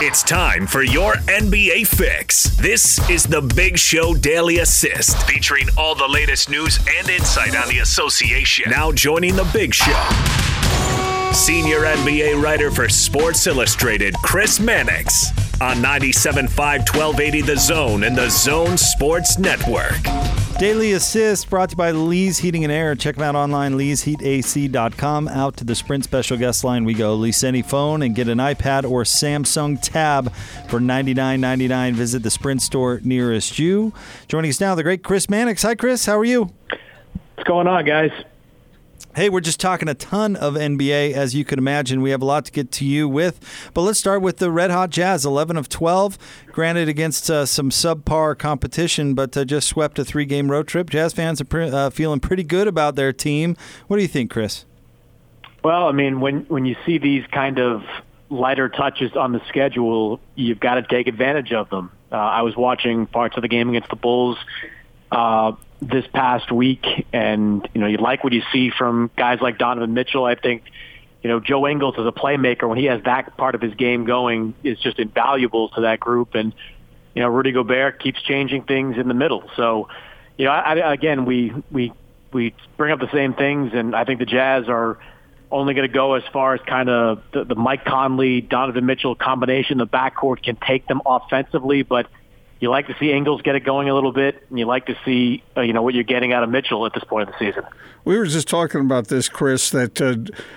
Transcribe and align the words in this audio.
It's 0.00 0.22
time 0.22 0.68
for 0.68 0.84
your 0.84 1.14
NBA 1.14 1.88
fix. 1.88 2.44
This 2.56 3.00
is 3.10 3.24
the 3.24 3.40
Big 3.40 3.76
Show 3.76 4.14
Daily 4.14 4.60
Assist, 4.60 5.20
featuring 5.24 5.66
all 5.76 5.96
the 5.96 6.06
latest 6.06 6.48
news 6.48 6.78
and 7.00 7.08
insight 7.08 7.56
on 7.56 7.68
the 7.68 7.80
association. 7.80 8.70
Now 8.70 8.92
joining 8.92 9.34
the 9.34 9.50
Big 9.52 9.74
Show. 9.74 10.47
Senior 11.32 11.80
NBA 11.80 12.42
writer 12.42 12.70
for 12.70 12.88
Sports 12.88 13.46
Illustrated, 13.46 14.14
Chris 14.24 14.58
Mannix, 14.58 15.30
on 15.60 15.76
97.5 15.76 16.48
1280 16.58 17.40
The 17.42 17.56
Zone 17.56 18.04
and 18.04 18.16
the 18.16 18.28
Zone 18.28 18.76
Sports 18.76 19.38
Network. 19.38 19.98
Daily 20.58 20.92
Assist 20.92 21.48
brought 21.48 21.68
to 21.70 21.74
you 21.74 21.76
by 21.76 21.90
Lee's 21.92 22.38
Heating 22.38 22.64
and 22.64 22.72
Air. 22.72 22.94
Check 22.94 23.14
them 23.16 23.24
out 23.24 23.36
online, 23.36 23.74
leesheatac.com. 23.74 25.28
Out 25.28 25.56
to 25.58 25.64
the 25.64 25.74
Sprint 25.74 26.04
special 26.04 26.36
guest 26.36 26.64
line 26.64 26.84
we 26.84 26.94
go. 26.94 27.14
Lease 27.14 27.44
any 27.44 27.62
phone 27.62 28.02
and 28.02 28.14
get 28.14 28.26
an 28.28 28.38
iPad 28.38 28.90
or 28.90 29.04
Samsung 29.04 29.78
Tab 29.80 30.32
for 30.68 30.80
$99.99. 30.80 31.92
Visit 31.92 32.22
the 32.22 32.30
Sprint 32.30 32.62
store 32.62 33.00
nearest 33.04 33.58
you. 33.58 33.92
Joining 34.26 34.48
us 34.48 34.60
now, 34.60 34.74
the 34.74 34.82
great 34.82 35.04
Chris 35.04 35.30
Mannix. 35.30 35.62
Hi, 35.62 35.74
Chris. 35.74 36.06
How 36.06 36.18
are 36.18 36.24
you? 36.24 36.50
What's 37.36 37.46
going 37.46 37.68
on, 37.68 37.84
guys? 37.84 38.10
Hey, 39.18 39.30
we're 39.30 39.40
just 39.40 39.58
talking 39.58 39.88
a 39.88 39.94
ton 39.94 40.36
of 40.36 40.54
NBA, 40.54 41.12
as 41.12 41.34
you 41.34 41.44
can 41.44 41.58
imagine. 41.58 42.02
We 42.02 42.10
have 42.10 42.22
a 42.22 42.24
lot 42.24 42.44
to 42.44 42.52
get 42.52 42.70
to 42.70 42.84
you 42.84 43.08
with. 43.08 43.40
But 43.74 43.80
let's 43.80 43.98
start 43.98 44.22
with 44.22 44.36
the 44.36 44.48
Red 44.48 44.70
Hot 44.70 44.90
Jazz, 44.90 45.26
11 45.26 45.56
of 45.56 45.68
12. 45.68 46.16
Granted, 46.52 46.88
against 46.88 47.28
uh, 47.28 47.44
some 47.44 47.70
subpar 47.70 48.38
competition, 48.38 49.14
but 49.14 49.36
uh, 49.36 49.44
just 49.44 49.66
swept 49.66 49.98
a 49.98 50.04
three 50.04 50.24
game 50.24 50.52
road 50.52 50.68
trip. 50.68 50.88
Jazz 50.88 51.14
fans 51.14 51.40
are 51.40 51.46
pre- 51.46 51.68
uh, 51.68 51.90
feeling 51.90 52.20
pretty 52.20 52.44
good 52.44 52.68
about 52.68 52.94
their 52.94 53.12
team. 53.12 53.56
What 53.88 53.96
do 53.96 54.02
you 54.02 54.08
think, 54.08 54.30
Chris? 54.30 54.66
Well, 55.64 55.88
I 55.88 55.90
mean, 55.90 56.20
when, 56.20 56.42
when 56.42 56.64
you 56.64 56.76
see 56.86 56.98
these 56.98 57.26
kind 57.32 57.58
of 57.58 57.82
lighter 58.30 58.68
touches 58.68 59.16
on 59.16 59.32
the 59.32 59.44
schedule, 59.48 60.20
you've 60.36 60.60
got 60.60 60.76
to 60.76 60.82
take 60.82 61.08
advantage 61.08 61.52
of 61.52 61.68
them. 61.70 61.90
Uh, 62.12 62.14
I 62.14 62.42
was 62.42 62.56
watching 62.56 63.06
parts 63.06 63.36
of 63.36 63.42
the 63.42 63.48
game 63.48 63.68
against 63.68 63.90
the 63.90 63.96
Bulls 63.96 64.38
uh, 65.10 65.54
this 65.80 66.04
past 66.12 66.50
week, 66.50 66.84
and 67.12 67.68
you 67.74 67.80
know 67.80 67.86
you 67.86 67.98
like 67.98 68.24
what 68.24 68.32
you 68.32 68.42
see 68.52 68.70
from 68.70 69.10
guys 69.16 69.40
like 69.40 69.58
Donovan 69.58 69.94
Mitchell. 69.94 70.24
I 70.24 70.34
think 70.34 70.64
you 71.22 71.30
know 71.30 71.40
Joe 71.40 71.66
Ingles 71.66 71.94
as 71.98 72.06
a 72.06 72.12
playmaker 72.12 72.68
when 72.68 72.78
he 72.78 72.86
has 72.86 73.02
that 73.04 73.36
part 73.36 73.54
of 73.54 73.60
his 73.60 73.74
game 73.74 74.04
going 74.04 74.54
is 74.62 74.78
just 74.78 74.98
invaluable 74.98 75.68
to 75.70 75.82
that 75.82 76.00
group, 76.00 76.34
and 76.34 76.52
you 77.14 77.22
know 77.22 77.28
Rudy 77.28 77.52
Gobert 77.52 78.00
keeps 78.00 78.20
changing 78.22 78.64
things 78.64 78.96
in 78.98 79.08
the 79.08 79.14
middle. 79.14 79.48
So 79.56 79.88
you 80.36 80.46
know 80.46 80.50
I, 80.50 80.74
I, 80.74 80.92
again 80.92 81.24
we 81.24 81.52
we 81.70 81.92
we 82.32 82.54
bring 82.76 82.92
up 82.92 83.00
the 83.00 83.10
same 83.12 83.34
things, 83.34 83.72
and 83.74 83.94
I 83.94 84.04
think 84.04 84.18
the 84.18 84.26
Jazz 84.26 84.68
are 84.68 84.98
only 85.50 85.74
going 85.74 85.88
to 85.88 85.92
go 85.92 86.14
as 86.14 86.22
far 86.32 86.54
as 86.54 86.60
kind 86.66 86.90
of 86.90 87.22
the, 87.32 87.44
the 87.44 87.54
Mike 87.54 87.84
Conley, 87.84 88.40
Donovan 88.40 88.84
Mitchell 88.84 89.14
combination. 89.14 89.78
The 89.78 89.86
backcourt 89.86 90.42
can 90.42 90.56
take 90.56 90.86
them 90.86 91.00
offensively, 91.06 91.82
but 91.82 92.06
you 92.60 92.70
like 92.70 92.86
to 92.88 92.96
see 92.98 93.12
Ingles 93.12 93.42
get 93.42 93.54
it 93.54 93.60
going 93.60 93.88
a 93.88 93.94
little 93.94 94.12
bit, 94.12 94.44
and 94.50 94.58
you 94.58 94.66
like 94.66 94.86
to 94.86 94.96
see 95.04 95.42
uh, 95.56 95.60
you 95.60 95.72
know 95.72 95.82
what 95.82 95.94
you're 95.94 96.04
getting 96.04 96.32
out 96.32 96.42
of 96.42 96.50
Mitchell 96.50 96.84
at 96.86 96.92
this 96.92 97.04
point 97.04 97.28
of 97.28 97.34
the 97.34 97.38
season. 97.38 97.64
We 98.04 98.16
were 98.16 98.26
just 98.26 98.48
talking 98.48 98.80
about 98.80 99.08
this, 99.08 99.28
Chris. 99.28 99.70
That 99.70 100.00
uh, 100.00 100.16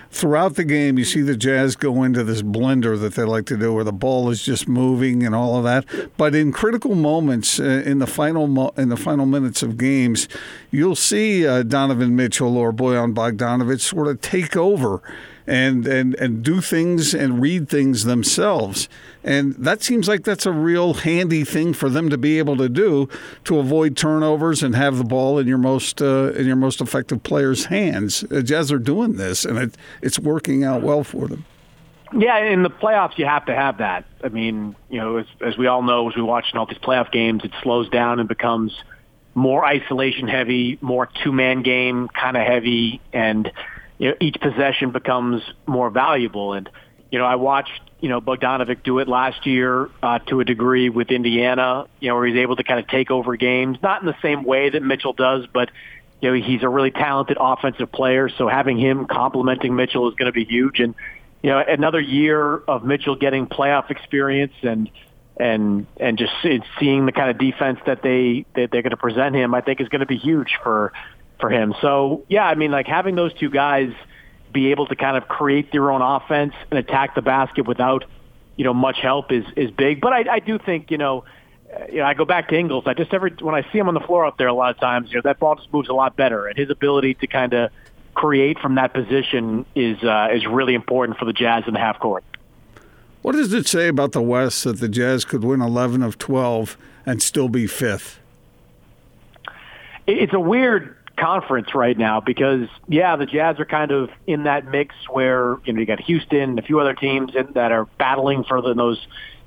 throughout 0.10 0.56
the 0.56 0.64
game, 0.64 0.98
you 0.98 1.06
see 1.06 1.22
the 1.22 1.36
Jazz 1.36 1.76
go 1.76 2.04
into 2.04 2.24
this 2.24 2.42
blender 2.42 3.00
that 3.00 3.16
they 3.16 3.24
like 3.24 3.46
to 3.48 3.58
do, 3.58 3.74
where 3.74 3.84
the 3.84 3.92
ball 3.92 4.30
is 4.30 4.44
just 4.44 4.68
moving 4.68 5.24
and 5.24 5.36
all 5.36 5.58
of 5.58 5.64
that. 5.64 5.86
But 6.18 6.34
in 6.34 6.52
critical 6.52 6.96
moments, 6.96 7.60
uh, 7.60 7.84
in 7.86 8.00
the 8.00 8.08
final 8.08 8.48
mo- 8.48 8.74
in 8.78 8.90
the 8.90 8.98
final 8.98 9.26
minutes 9.26 9.62
of 9.62 9.78
games, 9.78 10.28
you'll 10.72 10.96
see 10.96 11.46
uh, 11.46 11.64
Donovan 11.64 12.16
Mitchell 12.16 12.58
or 12.58 12.72
Bojan 12.72 13.14
Bogdanovic 13.14 13.82
sort 13.82 14.08
of 14.08 14.22
take 14.22 14.56
over 14.56 15.02
and, 15.52 15.86
and, 15.86 16.16
and 16.16 16.44
do 16.44 16.62
things 16.62 17.14
and 17.14 17.42
read 17.42 17.68
things 17.68 18.06
themselves. 18.06 18.88
And 19.22 19.54
that 19.56 19.84
seems 19.84 20.08
like 20.08 20.24
that's 20.24 20.46
a 20.46 20.52
real 20.52 20.94
handy 20.94 21.44
thing 21.44 21.74
for 21.74 21.90
them 21.90 22.10
to 22.10 22.18
be 22.18 22.40
able 22.40 22.56
to 22.56 22.70
do 22.70 23.10
to 23.44 23.60
avoid 23.60 23.98
turnovers 23.98 24.64
and 24.64 24.74
have 24.78 24.98
the 24.98 25.04
ball 25.04 25.38
in 25.40 25.48
your 25.48 25.58
most 25.58 26.02
uh, 26.02 26.32
in 26.32 26.48
your 26.48 26.56
most 26.56 26.80
effective 26.80 27.22
player's 27.24 27.66
hands. 27.66 28.24
Uh, 28.32 28.42
Jazz 28.42 28.72
are 28.72 28.80
doing 28.80 29.18
this, 29.18 29.44
and 29.44 29.58
it, 29.58 29.76
it's 30.02 30.18
working 30.18 30.64
out 30.64 30.84
well 30.84 31.04
for 31.04 31.28
them. 31.28 31.44
Yeah, 32.14 32.38
in 32.38 32.64
the 32.64 32.70
playoffs, 32.70 33.18
you 33.18 33.26
have 33.26 33.46
to 33.48 33.56
have 33.56 33.80
that. 33.80 34.06
I 34.24 34.30
mean, 34.30 34.74
you 34.90 35.00
know, 35.00 35.18
as, 35.18 35.26
as 35.42 35.58
we 35.58 35.68
all 35.68 35.84
know, 35.84 36.10
as 36.10 36.16
we 36.16 36.22
watch 36.22 36.46
all 36.54 36.66
these 36.66 36.78
playoff 36.78 37.12
games, 37.12 37.44
it 37.44 37.52
slows 37.62 37.90
down 37.90 38.20
and 38.20 38.30
becomes 38.30 38.74
more 39.36 39.66
isolation 39.66 40.30
heavy, 40.30 40.78
more 40.80 41.10
two 41.24 41.34
man 41.34 41.62
game 41.62 42.08
kind 42.08 42.38
of 42.38 42.48
heavy, 42.48 43.02
and 43.12 43.52
you 44.02 44.08
know, 44.08 44.16
each 44.20 44.38
possession 44.42 44.90
becomes 44.90 45.44
more 45.68 45.92
valuable. 45.92 46.54
And, 46.54 46.68
you 47.12 47.20
know, 47.20 47.26
I 47.26 47.36
watched, 47.36 47.80
you 48.00 48.10
know, 48.10 48.20
Bogdanovic 48.20 48.82
do 48.82 48.98
it 48.98 49.08
last 49.08 49.46
year 49.46 49.92
uh, 50.02 50.18
to 50.26 50.40
a 50.40 50.44
degree 50.44 50.90
with 50.90 51.12
Indiana, 51.12 51.86
you 52.00 52.10
know, 52.10 52.16
where 52.16 52.26
he's 52.26 52.38
able 52.38 52.56
to 52.56 52.64
kind 52.64 52.80
of 52.80 52.88
take 52.88 53.12
over 53.12 53.36
games, 53.36 53.78
not 53.84 54.02
in 54.02 54.08
the 54.08 54.16
same 54.24 54.44
way 54.44 54.72
that 54.72 54.82
Mitchell 54.82 55.14
does, 55.14 55.46
but, 55.54 55.70
you 56.20 56.30
know, 56.30 56.34
he's 56.44 56.64
a 56.64 56.68
really 56.68 56.90
talented 56.90 57.38
offensive 57.40 57.92
player. 57.92 58.28
So 58.28 58.48
having 58.48 58.80
him 58.80 59.06
complementing 59.06 59.76
Mitchell 59.76 60.10
is 60.10 60.16
going 60.16 60.32
to 60.32 60.34
be 60.34 60.46
huge. 60.46 60.80
And, 60.80 60.96
you 61.44 61.52
know, 61.52 61.60
another 61.60 62.00
year 62.00 62.58
of 62.58 62.84
Mitchell 62.84 63.16
getting 63.16 63.46
playoff 63.46 63.92
experience 63.92 64.54
and, 64.64 64.90
and 65.38 65.86
and 65.98 66.18
just 66.18 66.34
seeing 66.80 67.06
the 67.06 67.12
kind 67.12 67.30
of 67.30 67.38
defense 67.38 67.80
that 67.86 68.02
they 68.02 68.46
that 68.56 68.70
they're 68.72 68.82
going 68.82 68.92
to 68.92 68.98
present 68.98 69.36
him, 69.36 69.54
I 69.54 69.62
think 69.62 69.80
is 69.80 69.90
going 69.90 70.02
to 70.02 70.06
be 70.06 70.18
huge 70.18 70.58
for 70.62 70.92
for 71.42 71.50
him. 71.50 71.74
So 71.82 72.24
yeah, 72.30 72.46
I 72.46 72.56
mean, 72.56 72.72
like 72.72 72.88
having 72.88 73.16
those 73.16 73.34
two 73.34 73.50
guys 73.50 73.92
be 74.54 74.72
able 74.72 74.86
to 74.88 74.96
kind 74.96 75.18
of 75.18 75.28
create 75.28 75.72
their 75.72 75.92
own 75.92 76.02
offense 76.02 76.54
and 76.70 76.80
attack 76.80 77.16
the 77.16 77.22
basket 77.22 77.68
without 77.68 78.06
you 78.56 78.64
know 78.64 78.74
much 78.74 79.00
help 79.02 79.32
is 79.32 79.44
is 79.58 79.72
big. 79.72 80.00
But 80.00 80.14
I, 80.14 80.36
I 80.36 80.40
do 80.40 80.58
think 80.58 80.92
you 80.92 80.98
know. 80.98 81.26
You 81.90 82.00
know, 82.00 82.04
I 82.04 82.16
go 82.16 82.26
back 82.26 82.50
to 82.50 82.56
Ingles. 82.58 82.84
I 82.86 82.94
just 82.94 83.14
every 83.14 83.32
when 83.40 83.56
I 83.56 83.62
see 83.72 83.78
him 83.78 83.88
on 83.88 83.94
the 83.94 84.02
floor 84.02 84.26
out 84.26 84.38
there, 84.38 84.50
a 84.50 84.54
lot 84.54 84.76
of 84.76 84.82
times, 84.82 85.10
you 85.10 85.16
know, 85.16 85.22
that 85.22 85.40
ball 85.40 85.56
just 85.56 85.72
moves 85.72 85.88
a 85.88 85.94
lot 85.94 86.18
better, 86.18 86.48
and 86.48 86.58
his 86.58 86.70
ability 86.70 87.14
to 87.14 87.28
kind 87.28 87.54
of 87.54 87.72
create 88.14 88.60
from 88.60 88.76
that 88.76 88.94
position 88.94 89.66
is 89.74 90.04
uh, 90.04 90.28
is 90.34 90.46
really 90.46 90.74
important 90.74 91.18
for 91.18 91.24
the 91.24 91.32
Jazz 91.32 91.64
in 91.68 91.74
the 91.74 91.80
half 91.80 91.98
court. 91.98 92.26
What 93.22 93.34
does 93.34 93.54
it 93.54 93.68
say 93.68 93.88
about 93.88 94.14
the 94.14 94.22
West 94.22 94.64
that 94.64 94.80
the 94.80 94.90
Jazz 94.90 95.26
could 95.26 95.44
win 95.44 95.62
11 95.62 96.02
of 96.02 96.18
12 96.18 96.76
and 97.06 97.22
still 97.22 97.50
be 97.50 97.68
fifth? 97.68 98.20
It's 100.08 100.34
a 100.34 100.40
weird 100.40 100.98
conference 101.22 101.76
right 101.76 101.98
now 101.98 102.20
because 102.20 102.68
yeah, 102.88 103.16
the 103.16 103.26
Jazz 103.26 103.60
are 103.60 103.66
kind 103.66 103.92
of 103.92 104.10
in 104.26 104.44
that 104.44 104.66
mix 104.66 104.96
where 105.10 105.58
you 105.66 105.74
know 105.74 105.80
you 105.80 105.86
got 105.86 106.02
Houston 106.02 106.42
and 106.42 106.60
a 106.60 106.62
few 106.62 106.80
other 106.80 106.94
teams 106.94 107.36
in, 107.36 107.54
that 107.54 107.72
are 107.72 107.86
battling 107.98 108.44
for 108.44 108.62
the, 108.62 108.74
those 108.74 109.00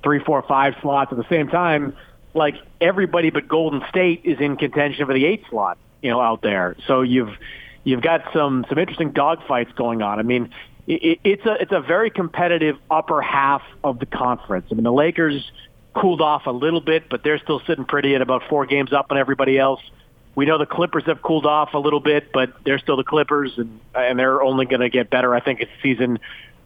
three, 0.02 0.20
four, 0.20 0.42
five 0.42 0.74
slots 0.80 1.10
at 1.10 1.18
the 1.18 1.28
same 1.28 1.48
time. 1.48 1.96
Like 2.32 2.56
everybody 2.80 3.30
but 3.30 3.48
Golden 3.48 3.82
State 3.88 4.22
is 4.24 4.38
in 4.40 4.56
contention 4.56 5.04
for 5.06 5.14
the 5.14 5.24
eight 5.24 5.44
slot, 5.50 5.78
you 6.02 6.10
know, 6.10 6.20
out 6.20 6.42
there. 6.42 6.76
So 6.86 7.02
you've 7.02 7.36
you've 7.82 8.02
got 8.02 8.22
some 8.32 8.64
some 8.68 8.78
interesting 8.78 9.12
dogfights 9.12 9.74
going 9.74 10.00
on. 10.00 10.18
I 10.18 10.22
mean, 10.22 10.50
it, 10.86 11.18
it's 11.24 11.44
a 11.44 11.54
it's 11.54 11.72
a 11.72 11.80
very 11.80 12.10
competitive 12.10 12.76
upper 12.90 13.20
half 13.20 13.62
of 13.82 13.98
the 13.98 14.06
conference. 14.06 14.66
I 14.70 14.74
mean, 14.74 14.84
the 14.84 14.92
Lakers 14.92 15.50
cooled 15.94 16.20
off 16.20 16.46
a 16.46 16.50
little 16.50 16.80
bit, 16.80 17.08
but 17.08 17.22
they're 17.24 17.38
still 17.38 17.60
sitting 17.66 17.84
pretty 17.84 18.14
at 18.14 18.22
about 18.22 18.42
four 18.48 18.66
games 18.66 18.92
up 18.92 19.06
on 19.10 19.18
everybody 19.18 19.58
else. 19.58 19.80
We 20.34 20.46
know 20.46 20.58
the 20.58 20.66
Clippers 20.66 21.04
have 21.06 21.22
cooled 21.22 21.46
off 21.46 21.74
a 21.74 21.78
little 21.78 22.00
bit, 22.00 22.32
but 22.32 22.52
they're 22.64 22.78
still 22.78 22.96
the 22.96 23.04
Clippers, 23.04 23.52
and 23.56 23.80
and 23.94 24.18
they're 24.18 24.42
only 24.42 24.66
going 24.66 24.80
to 24.80 24.88
get 24.90 25.10
better. 25.10 25.34
I 25.34 25.40
think 25.40 25.60
as 25.60 25.68
the 25.68 25.94
season 25.94 26.18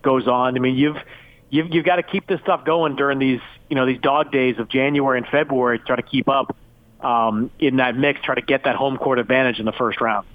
goes 0.03 0.27
on. 0.27 0.57
I 0.57 0.61
mean, 0.61 0.77
you've 0.77 0.97
you've 1.51 1.73
you've 1.73 1.85
got 1.85 1.97
to 1.97 2.03
keep 2.03 2.27
this 2.27 2.41
stuff 2.41 2.65
going 2.65 2.97
during 2.97 3.19
these 3.19 3.41
you 3.69 3.77
know 3.77 3.87
these 3.87 4.01
dog 4.01 4.33
days 4.33 4.59
of 4.59 4.69
January 4.69 5.19
and 5.19 5.27
February. 5.27 5.79
Try 5.79 5.97
to 5.97 6.03
keep 6.03 6.29
up 6.29 6.57
um, 7.01 7.51
in 7.59 7.77
that 7.77 7.97
mix. 7.97 8.21
Try 8.23 8.35
to 8.35 8.43
get 8.43 8.65
that 8.65 8.77
home 8.77 8.97
court 8.97 9.19
advantage 9.19 9.59
in 9.59 9.67
the 9.67 9.73
first 9.73 10.01
round. 10.01 10.27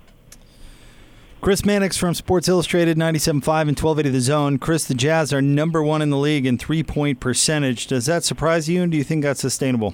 Chris 1.42 1.66
Mannix 1.66 1.98
from 1.98 2.14
Sports 2.14 2.48
Illustrated 2.48 2.96
97.5 2.96 3.28
and 3.28 3.78
1280 3.78 4.10
The 4.10 4.22
Zone. 4.22 4.58
Chris, 4.58 4.86
the 4.86 4.94
Jazz 4.94 5.34
are 5.34 5.42
number 5.42 5.84
one 5.84 6.02
in 6.02 6.10
the 6.10 6.18
league 6.18 6.46
in 6.46 6.58
three 6.58 6.84
point 6.84 7.20
percentage. 7.20 7.88
Does 7.88 8.06
that 8.06 8.24
surprise 8.24 8.70
you, 8.70 8.82
and 8.82 8.92
do 8.92 8.98
you 8.98 9.04
think 9.04 9.24
that's 9.24 9.42
sustainable? 9.42 9.94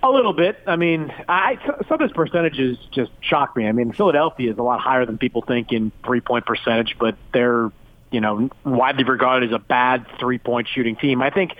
A 0.00 0.10
little 0.10 0.32
bit. 0.32 0.60
I 0.66 0.76
mean, 0.76 1.12
I, 1.28 1.58
some 1.88 1.94
of 1.94 2.00
his 2.00 2.12
percentages 2.12 2.78
just 2.92 3.10
shock 3.20 3.56
me. 3.56 3.66
I 3.66 3.72
mean, 3.72 3.92
Philadelphia 3.92 4.52
is 4.52 4.58
a 4.58 4.62
lot 4.62 4.80
higher 4.80 5.04
than 5.04 5.18
people 5.18 5.42
think 5.42 5.72
in 5.72 5.90
three 6.04 6.20
point 6.20 6.46
percentage, 6.46 6.96
but 7.00 7.16
they're 7.32 7.72
you 8.12 8.20
know 8.20 8.48
widely 8.64 9.04
regarded 9.04 9.50
as 9.50 9.54
a 9.54 9.58
bad 9.58 10.06
three 10.20 10.38
point 10.38 10.68
shooting 10.68 10.94
team. 10.94 11.20
I 11.20 11.30
think 11.30 11.56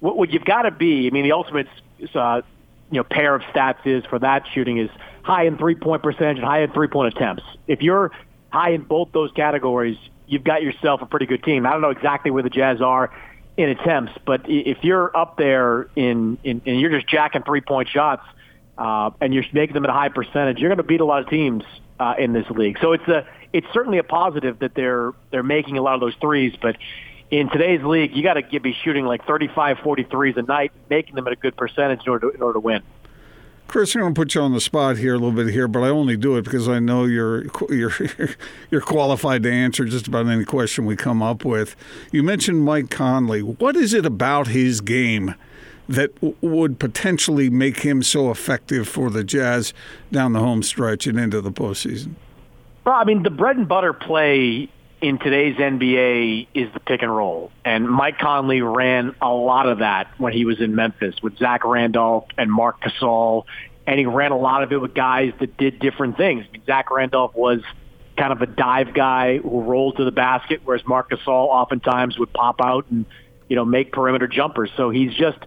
what, 0.00 0.16
what 0.16 0.30
you've 0.30 0.44
got 0.44 0.62
to 0.62 0.70
be. 0.70 1.06
I 1.06 1.10
mean, 1.10 1.24
the 1.24 1.32
ultimate 1.32 1.68
uh, 2.14 2.40
you 2.90 2.96
know 2.96 3.04
pair 3.04 3.34
of 3.34 3.42
stats 3.42 3.86
is 3.86 4.06
for 4.06 4.18
that 4.18 4.44
shooting 4.54 4.78
is 4.78 4.88
high 5.22 5.44
in 5.44 5.58
three 5.58 5.74
point 5.74 6.02
percentage 6.02 6.38
and 6.38 6.46
high 6.46 6.62
in 6.62 6.72
three 6.72 6.88
point 6.88 7.14
attempts. 7.14 7.42
If 7.66 7.82
you're 7.82 8.10
high 8.48 8.70
in 8.70 8.82
both 8.82 9.12
those 9.12 9.32
categories, 9.32 9.98
you've 10.26 10.44
got 10.44 10.62
yourself 10.62 11.02
a 11.02 11.06
pretty 11.06 11.26
good 11.26 11.42
team. 11.42 11.66
I 11.66 11.72
don't 11.72 11.82
know 11.82 11.90
exactly 11.90 12.30
where 12.30 12.42
the 12.42 12.50
Jazz 12.50 12.80
are 12.80 13.12
in 13.62 13.70
attempts. 13.70 14.12
But 14.24 14.42
if 14.46 14.78
you're 14.82 15.16
up 15.16 15.36
there 15.36 15.88
in, 15.96 16.38
in 16.44 16.62
and 16.66 16.80
you're 16.80 16.90
just 16.90 17.08
jacking 17.08 17.42
three 17.42 17.60
point 17.60 17.88
shots 17.88 18.24
uh, 18.78 19.10
and 19.20 19.32
you're 19.32 19.44
making 19.52 19.74
them 19.74 19.84
at 19.84 19.90
a 19.90 19.94
high 19.94 20.08
percentage, 20.08 20.58
you're 20.58 20.68
going 20.68 20.78
to 20.78 20.82
beat 20.82 21.00
a 21.00 21.04
lot 21.04 21.22
of 21.22 21.28
teams 21.28 21.64
uh, 21.98 22.14
in 22.18 22.32
this 22.32 22.48
league. 22.50 22.78
So 22.80 22.92
it's 22.92 23.06
a 23.08 23.26
it's 23.52 23.66
certainly 23.72 23.98
a 23.98 24.04
positive 24.04 24.58
that 24.60 24.74
they're 24.74 25.12
they're 25.30 25.42
making 25.42 25.78
a 25.78 25.82
lot 25.82 25.94
of 25.94 26.00
those 26.00 26.14
threes, 26.20 26.54
but 26.60 26.76
in 27.30 27.48
today's 27.48 27.82
league, 27.82 28.14
you 28.14 28.22
got 28.22 28.34
to 28.34 28.60
be 28.60 28.76
shooting 28.84 29.06
like 29.06 29.26
35, 29.26 29.78
43s 29.78 30.36
a 30.36 30.42
night, 30.42 30.70
making 30.90 31.14
them 31.14 31.26
at 31.26 31.32
a 31.32 31.36
good 31.36 31.56
percentage 31.56 32.02
in 32.04 32.10
order 32.10 32.30
to, 32.30 32.36
in 32.36 32.42
order 32.42 32.52
to 32.52 32.60
win. 32.60 32.82
Chris, 33.72 33.94
I'm 33.94 34.02
going 34.02 34.12
to 34.12 34.20
put 34.20 34.34
you 34.34 34.42
on 34.42 34.52
the 34.52 34.60
spot 34.60 34.98
here 34.98 35.14
a 35.14 35.18
little 35.18 35.32
bit 35.32 35.48
here, 35.48 35.66
but 35.66 35.82
I 35.82 35.88
only 35.88 36.14
do 36.14 36.36
it 36.36 36.42
because 36.44 36.68
I 36.68 36.78
know 36.78 37.06
you're 37.06 37.46
you're 37.70 37.94
you're 38.70 38.82
qualified 38.82 39.44
to 39.44 39.50
answer 39.50 39.86
just 39.86 40.06
about 40.06 40.26
any 40.26 40.44
question 40.44 40.84
we 40.84 40.94
come 40.94 41.22
up 41.22 41.42
with. 41.42 41.74
You 42.10 42.22
mentioned 42.22 42.66
Mike 42.66 42.90
Conley. 42.90 43.40
What 43.40 43.74
is 43.74 43.94
it 43.94 44.04
about 44.04 44.48
his 44.48 44.82
game 44.82 45.36
that 45.88 46.14
w- 46.16 46.36
would 46.42 46.78
potentially 46.80 47.48
make 47.48 47.80
him 47.80 48.02
so 48.02 48.30
effective 48.30 48.86
for 48.86 49.08
the 49.08 49.24
Jazz 49.24 49.72
down 50.10 50.34
the 50.34 50.40
home 50.40 50.62
stretch 50.62 51.06
and 51.06 51.18
into 51.18 51.40
the 51.40 51.50
postseason? 51.50 52.16
Well, 52.84 52.96
I 52.96 53.04
mean, 53.04 53.22
the 53.22 53.30
bread 53.30 53.56
and 53.56 53.66
butter 53.66 53.94
play 53.94 54.68
in 55.02 55.18
today's 55.18 55.56
NBA 55.56 56.46
is 56.54 56.72
the 56.72 56.78
pick 56.78 57.02
and 57.02 57.14
roll. 57.14 57.50
And 57.64 57.90
Mike 57.90 58.18
Conley 58.18 58.62
ran 58.62 59.16
a 59.20 59.30
lot 59.30 59.68
of 59.68 59.80
that 59.80 60.08
when 60.16 60.32
he 60.32 60.44
was 60.44 60.60
in 60.60 60.76
Memphis 60.76 61.16
with 61.20 61.36
Zach 61.38 61.64
Randolph 61.64 62.26
and 62.38 62.50
Marc 62.50 62.80
Gasol. 62.80 63.44
And 63.84 63.98
he 63.98 64.06
ran 64.06 64.30
a 64.30 64.38
lot 64.38 64.62
of 64.62 64.70
it 64.70 64.80
with 64.80 64.94
guys 64.94 65.32
that 65.40 65.56
did 65.56 65.80
different 65.80 66.16
things. 66.16 66.46
Zach 66.66 66.92
Randolph 66.92 67.34
was 67.34 67.62
kind 68.16 68.32
of 68.32 68.42
a 68.42 68.46
dive 68.46 68.94
guy 68.94 69.38
who 69.38 69.62
rolled 69.62 69.96
to 69.96 70.04
the 70.04 70.12
basket, 70.12 70.60
whereas 70.64 70.86
Marc 70.86 71.10
Gasol 71.10 71.48
oftentimes 71.48 72.16
would 72.16 72.32
pop 72.32 72.60
out 72.62 72.86
and, 72.88 73.04
you 73.48 73.56
know, 73.56 73.64
make 73.64 73.90
perimeter 73.92 74.28
jumpers. 74.28 74.70
So 74.76 74.90
he's 74.90 75.12
just, 75.14 75.38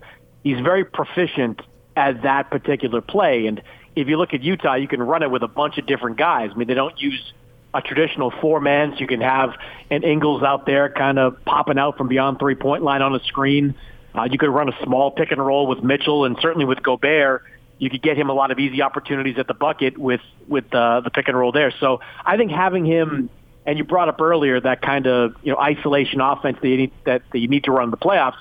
he's 0.43 0.59
very 0.59 0.83
proficient 0.83 1.61
at 1.95 2.23
that 2.23 2.51
particular 2.51 2.99
play. 2.99 3.47
And 3.47 3.61
if 3.95 4.09
you 4.09 4.17
look 4.17 4.33
at 4.33 4.43
Utah, 4.43 4.75
you 4.75 4.89
can 4.89 5.01
run 5.01 5.23
it 5.23 5.31
with 5.31 5.43
a 5.43 5.47
bunch 5.47 5.77
of 5.77 5.85
different 5.85 6.17
guys. 6.17 6.49
I 6.53 6.57
mean, 6.57 6.67
they 6.67 6.73
don't 6.73 6.99
use 6.99 7.31
a 7.75 7.81
traditional 7.81 8.31
four 8.41 8.61
man, 8.61 8.93
so 8.93 8.99
you 8.99 9.07
can 9.07 9.21
have 9.21 9.51
an 9.91 10.03
Ingles 10.03 10.41
out 10.43 10.65
there 10.65 10.89
kind 10.89 11.19
of 11.19 11.43
popping 11.43 11.77
out 11.77 11.97
from 11.97 12.07
beyond 12.07 12.39
three 12.39 12.55
point 12.55 12.83
line 12.83 13.01
on 13.01 13.13
a 13.13 13.19
screen. 13.25 13.75
Uh, 14.15 14.23
you 14.23 14.37
could 14.37 14.49
run 14.49 14.69
a 14.69 14.83
small 14.83 15.11
pick 15.11 15.31
and 15.31 15.45
roll 15.45 15.67
with 15.67 15.83
Mitchell, 15.83 16.23
and 16.23 16.37
certainly 16.41 16.65
with 16.65 16.81
Gobert, 16.81 17.43
you 17.77 17.89
could 17.89 18.01
get 18.01 18.17
him 18.17 18.29
a 18.29 18.33
lot 18.33 18.51
of 18.51 18.59
easy 18.59 18.81
opportunities 18.81 19.37
at 19.37 19.47
the 19.47 19.53
bucket 19.53 19.97
with 19.97 20.21
with 20.47 20.73
uh, 20.73 21.01
the 21.01 21.09
pick 21.09 21.27
and 21.27 21.37
roll 21.37 21.51
there. 21.51 21.73
So 21.79 21.99
I 22.25 22.37
think 22.37 22.51
having 22.51 22.85
him, 22.85 23.29
and 23.65 23.77
you 23.77 23.83
brought 23.83 24.07
up 24.07 24.21
earlier 24.21 24.59
that 24.61 24.81
kind 24.81 25.05
of 25.05 25.35
you 25.43 25.51
know 25.51 25.59
isolation 25.59 26.21
offense 26.21 26.57
that 26.61 26.67
you 26.69 26.77
need, 26.77 26.91
that, 27.05 27.23
that 27.33 27.39
you 27.39 27.49
need 27.49 27.65
to 27.65 27.71
run 27.71 27.85
in 27.85 27.91
the 27.91 27.97
playoffs. 27.97 28.37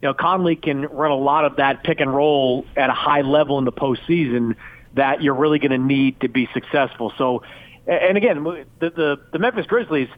You 0.00 0.08
know, 0.08 0.14
Conley 0.14 0.56
can 0.56 0.82
run 0.86 1.10
a 1.10 1.16
lot 1.16 1.44
of 1.44 1.56
that 1.56 1.82
pick 1.82 2.00
and 2.00 2.14
roll 2.14 2.64
at 2.76 2.88
a 2.88 2.94
high 2.94 3.20
level 3.20 3.58
in 3.58 3.64
the 3.64 3.72
postseason 3.72 4.54
that 4.94 5.22
you're 5.22 5.34
really 5.34 5.58
going 5.58 5.72
to 5.72 5.78
need 5.78 6.20
to 6.20 6.28
be 6.28 6.48
successful. 6.54 7.12
So 7.18 7.42
and 7.88 8.16
again, 8.16 8.44
the, 8.44 8.66
the, 8.80 9.16
the 9.32 9.38
Memphis 9.38 9.66
Grizzlies, 9.66 10.08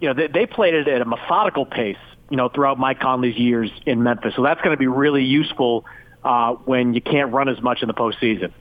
you 0.00 0.08
know, 0.08 0.14
they, 0.14 0.26
they 0.28 0.46
played 0.46 0.74
it 0.74 0.86
at 0.86 1.00
a 1.00 1.04
methodical 1.04 1.64
pace, 1.64 1.96
you 2.30 2.36
know, 2.36 2.48
throughout 2.48 2.78
Mike 2.78 3.00
Conley's 3.00 3.36
years 3.36 3.70
in 3.86 4.02
Memphis. 4.02 4.34
So 4.36 4.42
that's 4.42 4.60
going 4.60 4.76
to 4.76 4.78
be 4.78 4.86
really 4.86 5.24
useful 5.24 5.86
uh, 6.22 6.52
when 6.52 6.92
you 6.92 7.00
can't 7.00 7.32
run 7.32 7.48
as 7.48 7.60
much 7.62 7.82
in 7.82 7.88
the 7.88 7.94
postseason. 7.94 8.52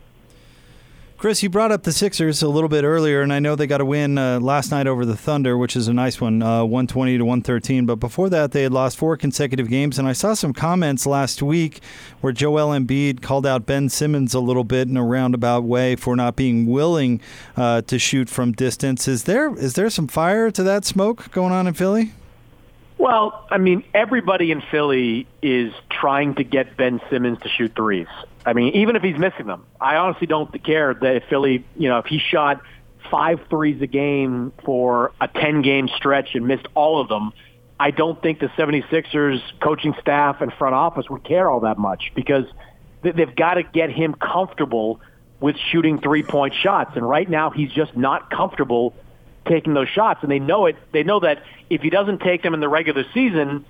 Chris, 1.18 1.42
you 1.42 1.50
brought 1.50 1.72
up 1.72 1.84
the 1.84 1.94
Sixers 1.94 2.44
a 2.44 2.50
little 2.50 2.68
bit 2.68 2.84
earlier, 2.84 3.22
and 3.22 3.32
I 3.32 3.40
know 3.40 3.56
they 3.56 3.68
got 3.68 3.80
a 3.80 3.86
win 3.86 4.18
uh, 4.18 4.38
last 4.42 4.70
night 4.70 4.86
over 4.86 5.06
the 5.06 5.16
Thunder, 5.16 5.58
which 5.58 5.78
is 5.78 5.88
a 5.88 5.94
nice 5.94 6.20
one, 6.20 6.42
uh, 6.42 6.64
120 6.66 7.18
to 7.18 7.24
113. 7.24 7.86
But 7.86 7.96
before 7.96 8.30
that, 8.30 8.52
they 8.52 8.64
had 8.64 8.74
lost 8.74 8.98
four 8.98 9.16
consecutive 9.16 9.70
games, 9.70 9.98
and 9.98 10.10
I 10.10 10.14
saw 10.14 10.34
some 10.34 10.52
comments 10.52 11.06
last 11.06 11.42
week 11.42 11.80
where 12.20 12.34
Joel 12.34 12.78
Embiid 12.78 13.22
called 13.22 13.46
out 13.46 13.66
Ben 13.66 13.88
Simmons 13.88 14.34
a 14.34 14.42
little 14.42 14.66
bit 14.66 14.90
in 14.90 14.98
a 14.98 15.06
roundabout 15.06 15.64
way 15.64 15.96
for 15.96 16.18
not 16.18 16.36
being 16.36 16.66
willing 16.66 17.22
uh, 17.56 17.82
to 17.84 17.98
shoot 17.98 18.28
from 18.28 18.52
distance. 18.52 19.08
Is 19.08 19.24
there 19.24 19.56
is 19.56 19.76
there 19.76 19.90
some 19.90 20.10
fire 20.10 20.52
to 20.52 20.64
that 20.64 20.84
smoke 20.84 21.32
going 21.32 21.54
on 21.54 21.66
in 21.66 21.74
Philly? 21.76 22.12
Well, 22.98 23.48
I 23.50 23.58
mean, 23.58 23.86
everybody 23.94 24.52
in 24.52 24.62
Philly 24.62 25.28
is 25.42 25.74
trying 25.90 26.36
to 26.36 26.44
get 26.44 26.76
Ben 26.76 27.00
Simmons 27.10 27.40
to 27.42 27.50
shoot 27.50 27.74
threes. 27.74 28.08
I 28.46 28.54
mean, 28.54 28.76
even 28.76 28.96
if 28.96 29.02
he's 29.02 29.18
missing 29.18 29.48
them, 29.48 29.66
I 29.82 29.96
honestly 29.96 30.28
don't 30.28 30.64
care 30.64 30.94
that 30.94 31.16
if 31.16 31.24
Philly, 31.30 31.66
you 31.76 31.90
know, 31.90 31.98
if 32.00 32.06
he 32.06 32.20
shot 32.20 32.62
five 33.10 33.40
threes 33.50 33.82
a 33.82 33.88
game 33.88 34.54
for 34.64 35.12
a 35.20 35.28
10 35.28 35.62
game 35.62 35.88
stretch 35.96 36.36
and 36.36 36.48
missed 36.48 36.68
all 36.76 37.02
of 37.02 37.08
them, 37.08 37.34
I 37.80 37.92
don't 37.92 38.22
think 38.22 38.40
the 38.40 38.48
76ers 38.48 39.42
coaching 39.60 39.96
staff 40.00 40.42
and 40.42 40.54
front 40.54 40.76
office 40.76 41.10
would 41.10 41.24
care 41.24 41.50
all 41.50 41.62
that 41.62 41.78
much 41.78 42.12
because 42.16 42.46
they've 43.02 43.36
got 43.36 43.56
to 43.56 43.64
get 43.64 43.92
him 43.92 44.14
comfortable 44.14 45.02
with 45.40 45.58
shooting 45.72 46.00
three 46.00 46.24
point 46.24 46.54
shots. 46.54 46.92
And 46.96 47.08
right 47.08 47.30
now 47.30 47.50
he's 47.50 47.72
just 47.72 47.98
not 47.98 48.30
comfortable 48.30 48.94
taking 49.48 49.74
those 49.74 49.90
shots. 49.90 50.22
And 50.24 50.32
they 50.32 50.40
know 50.40 50.68
it. 50.68 50.78
They 50.92 51.04
know 51.04 51.20
that 51.20 51.44
if 51.70 51.82
he 51.82 51.90
doesn't 51.90 52.20
take 52.20 52.44
them 52.44 52.54
in 52.54 52.60
the 52.60 52.70
regular 52.70 53.04
season, 53.14 53.66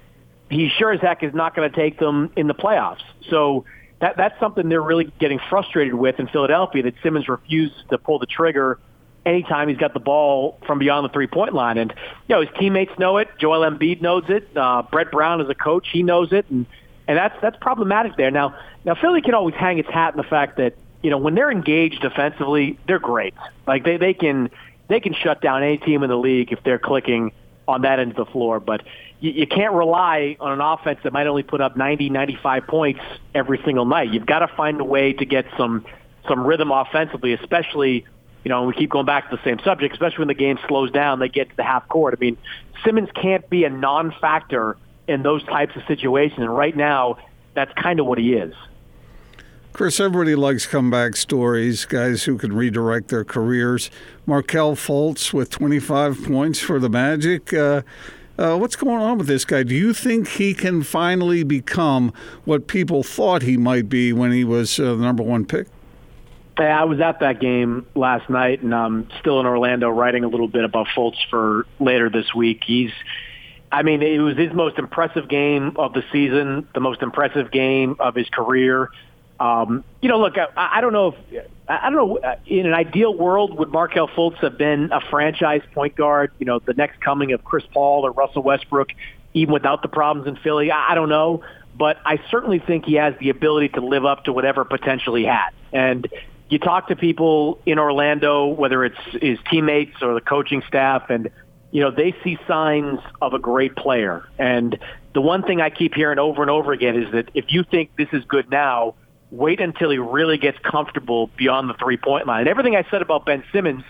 he 0.50 0.70
sure 0.70 0.92
as 0.92 1.02
heck 1.02 1.24
is 1.24 1.34
not 1.34 1.56
going 1.56 1.70
to 1.70 1.76
take 1.76 1.98
them 1.98 2.32
in 2.36 2.48
the 2.48 2.54
playoffs. 2.54 3.02
So 3.30 3.66
that 4.06 4.18
that's 4.18 4.40
something 4.40 4.70
they're 4.70 4.82
really 4.82 5.12
getting 5.20 5.40
frustrated 5.50 5.96
with 5.96 6.20
in 6.20 6.28
Philadelphia. 6.28 6.84
That 6.84 6.94
Simmons 7.02 7.28
refused 7.28 7.90
to 7.90 7.98
pull 7.98 8.20
the 8.20 8.28
trigger 8.28 8.80
anytime 9.26 9.68
he's 9.68 9.80
got 9.80 9.96
the 9.96 10.00
ball 10.00 10.60
from 10.68 10.78
beyond 10.78 11.06
the 11.06 11.10
three 11.10 11.26
point 11.26 11.56
line. 11.56 11.80
And 11.80 11.92
you 12.28 12.36
know 12.36 12.42
his 12.42 12.52
teammates 12.60 12.92
know 13.00 13.18
it. 13.18 13.30
Joel 13.40 13.62
Embiid 13.68 14.02
knows 14.02 14.26
it. 14.30 14.48
Uh, 14.56 14.84
Brett 14.84 15.12
Brown 15.12 15.42
as 15.42 15.50
a 15.50 15.56
coach, 15.56 15.88
he 15.92 16.04
knows 16.04 16.32
it, 16.32 16.46
and 16.52 16.68
and 17.08 17.18
that's 17.18 17.36
that's 17.42 17.58
problematic 17.60 18.16
there. 18.16 18.30
Now 18.30 18.56
now 18.86 18.94
Philly 18.94 19.24
can 19.24 19.34
always 19.34 19.56
hang 19.56 19.80
its 19.80 19.90
hat 19.90 20.14
in 20.14 20.18
the 20.18 20.28
fact 20.28 20.58
that 20.58 20.76
you 21.02 21.10
know 21.10 21.18
when 21.18 21.34
they're 21.34 21.52
engaged 21.52 22.02
defensively, 22.02 22.78
they're 22.88 23.00
great. 23.00 23.34
Like 23.66 23.86
they 23.86 23.98
they 23.98 24.14
can 24.14 24.52
they 24.88 25.00
can 25.00 25.16
shut 25.16 25.42
down 25.42 25.64
any 25.64 25.80
team 25.80 26.04
in 26.04 26.12
the 26.12 26.18
league 26.18 26.52
if 26.52 26.62
they're 26.64 26.78
clicking 26.78 27.32
on 27.68 27.82
that 27.82 27.98
end 27.98 28.12
of 28.12 28.18
the 28.18 28.32
floor. 28.32 28.60
But 28.60 28.84
you, 29.20 29.32
you 29.32 29.48
can't 29.48 29.74
rely 29.74 30.38
on 30.40 30.52
an 30.52 30.62
offense 30.62 31.00
that 31.04 31.14
might 31.14 31.28
only 31.28 31.44
put 31.44 31.62
up 31.62 31.76
90, 31.78 32.10
95 32.10 32.68
points 32.68 33.02
every 33.34 33.62
single 33.66 33.86
night. 33.86 34.12
You've 34.12 34.26
got 34.26 34.40
to 34.40 34.48
find 34.48 34.80
a 34.80 34.84
way 34.84 35.14
to 35.14 35.26
get 35.26 35.46
some 35.58 35.86
some 36.28 36.46
rhythm 36.46 36.72
offensively, 36.72 37.34
especially 37.34 38.06
you 38.46 38.50
know, 38.50 38.60
and 38.60 38.68
we 38.68 38.74
keep 38.74 38.92
going 38.92 39.08
back 39.08 39.30
to 39.30 39.36
the 39.36 39.44
same 39.44 39.58
subject, 39.60 39.94
especially 39.94 40.20
when 40.20 40.28
the 40.28 40.36
game 40.36 40.60
slows 40.68 40.92
down, 40.92 41.18
they 41.18 41.28
get 41.28 41.50
to 41.50 41.56
the 41.56 41.64
half 41.64 41.88
court. 41.90 42.14
I 42.16 42.22
mean, 42.22 42.38
Simmons 42.86 43.10
can't 43.16 43.50
be 43.50 43.64
a 43.64 43.72
non-factor 43.72 44.78
in 45.08 45.24
those 45.24 45.44
types 45.46 45.76
of 45.76 45.82
situations, 45.88 46.40
and 46.40 46.56
right 46.56 46.76
now, 46.76 47.18
that's 47.56 47.74
kind 47.74 48.00
of 48.00 48.06
what 48.06 48.20
he 48.20 48.34
is. 48.34 48.54
Chris, 49.74 50.00
everybody 50.00 50.36
likes 50.36 50.68
comeback 50.68 51.16
stories, 51.16 51.86
guys 51.86 52.24
who 52.24 52.38
can 52.38 52.54
redirect 52.54 53.08
their 53.08 53.26
careers. 53.26 53.90
Markelle 54.28 54.76
Fultz 54.76 55.34
with 55.34 55.50
25 55.50 56.24
points 56.24 56.60
for 56.60 56.80
the 56.80 56.88
Magic. 56.88 57.52
Uh, 57.52 57.82
uh, 58.38 58.58
what's 58.58 58.76
going 58.76 59.02
on 59.02 59.18
with 59.18 59.28
this 59.28 59.46
guy? 59.46 59.64
Do 59.64 59.76
you 59.76 59.94
think 59.94 60.28
he 60.28 60.54
can 60.54 60.84
finally 60.84 61.44
become 61.44 62.14
what 62.44 62.68
people 62.68 63.04
thought 63.04 63.42
he 63.42 63.58
might 63.58 63.90
be 63.90 64.12
when 64.14 64.32
he 64.32 64.44
was 64.44 64.80
uh, 64.80 64.96
the 64.96 65.02
number 65.02 65.24
one 65.24 65.46
pick? 65.46 65.68
I 66.58 66.86
was 66.86 67.02
at 67.02 67.20
that 67.20 67.42
game 67.42 67.86
last 67.96 68.30
night, 68.30 68.62
and 68.62 68.74
I'm 68.74 69.10
still 69.20 69.40
in 69.40 69.46
Orlando 69.46 69.90
writing 69.90 70.24
a 70.24 70.28
little 70.28 70.48
bit 70.48 70.64
about 70.64 70.88
Fultz 70.96 71.18
for 71.30 71.66
later 71.80 72.10
this 72.10 72.34
week. 72.34 72.64
He's, 72.66 72.92
I 73.72 73.84
mean, 73.84 74.02
it 74.02 74.20
was 74.20 74.38
his 74.38 74.54
most 74.54 74.78
impressive 74.78 75.28
game 75.28 75.74
of 75.76 75.94
the 75.94 76.04
season, 76.14 76.68
the 76.74 76.80
most 76.80 77.02
impressive 77.02 77.52
game 77.52 77.98
of 78.00 78.16
his 78.16 78.30
career. 78.30 78.90
Um, 79.38 79.84
you 80.02 80.08
know, 80.08 80.20
look, 80.20 80.38
I, 80.38 80.48
I 80.56 80.82
don't 80.82 80.94
know 80.94 81.16
if 81.30 81.45
I 81.68 81.90
don't 81.90 81.96
know. 81.96 82.18
Uh, 82.18 82.36
in 82.46 82.66
an 82.68 82.74
ideal 82.74 83.14
world, 83.14 83.58
would 83.58 83.70
Markelle 83.70 84.08
Fultz 84.08 84.38
have 84.38 84.58
been 84.58 84.92
a 84.92 85.02
franchise 85.02 85.62
point 85.74 85.96
guard? 85.96 86.32
You 86.38 86.46
know, 86.46 86.60
the 86.60 86.74
next 86.74 87.02
coming 87.02 87.34
of 87.34 87.44
Chris 87.44 87.64
Paul 87.74 88.06
or 88.06 88.12
Russell 88.12 88.44
Westbrook, 88.44 88.90
even 89.34 89.54
without 89.54 89.82
the 89.82 89.88
problems 89.88 90.28
in 90.28 90.36
Philly. 90.36 90.72
I 90.72 90.94
don't 90.94 91.10
know, 91.10 91.44
but 91.78 91.98
I 92.06 92.22
certainly 92.30 92.60
think 92.60 92.86
he 92.86 92.96
has 92.96 93.16
the 93.20 93.30
ability 93.30 93.70
to 93.70 93.82
live 93.82 94.06
up 94.06 94.26
to 94.26 94.34
whatever 94.34 94.64
potential 94.64 95.16
he 95.16 95.26
had. 95.26 95.50
And 95.74 96.08
you 96.50 96.60
talk 96.60 96.90
to 96.90 96.96
people 96.96 97.60
in 97.66 97.80
Orlando, 97.80 98.48
whether 98.48 98.86
it's 98.86 99.00
his 99.20 99.40
teammates 99.50 100.02
or 100.02 100.14
the 100.14 100.22
coaching 100.22 100.62
staff, 100.68 101.10
and 101.10 101.30
you 101.72 101.82
know 101.82 101.90
they 101.90 102.16
see 102.24 102.38
signs 102.48 103.00
of 103.22 103.34
a 103.34 103.40
great 103.40 103.76
player. 103.76 104.28
And 104.38 104.78
the 105.14 105.22
one 105.22 105.42
thing 105.42 105.62
I 105.62 105.72
keep 105.72 105.96
hearing 105.96 106.20
over 106.20 106.44
and 106.44 106.52
over 106.52 106.72
again 106.72 106.96
is 106.96 107.12
that 107.14 107.32
if 107.34 107.46
you 107.50 107.64
think 107.64 107.96
this 107.98 108.10
is 108.14 108.24
good 108.26 108.52
now 108.52 108.94
wait 109.32 109.60
until 109.60 109.90
he 109.90 109.98
really 109.98 110.38
gets 110.38 110.58
comfortable 110.60 111.30
beyond 111.38 111.70
the 111.70 111.74
three 111.76 111.98
point 111.98 112.28
line. 112.28 112.48
Everything 112.48 112.76
I 112.76 112.86
said 112.90 113.02
about 113.02 113.26
Ben 113.26 113.44
Simmons, 113.52 113.84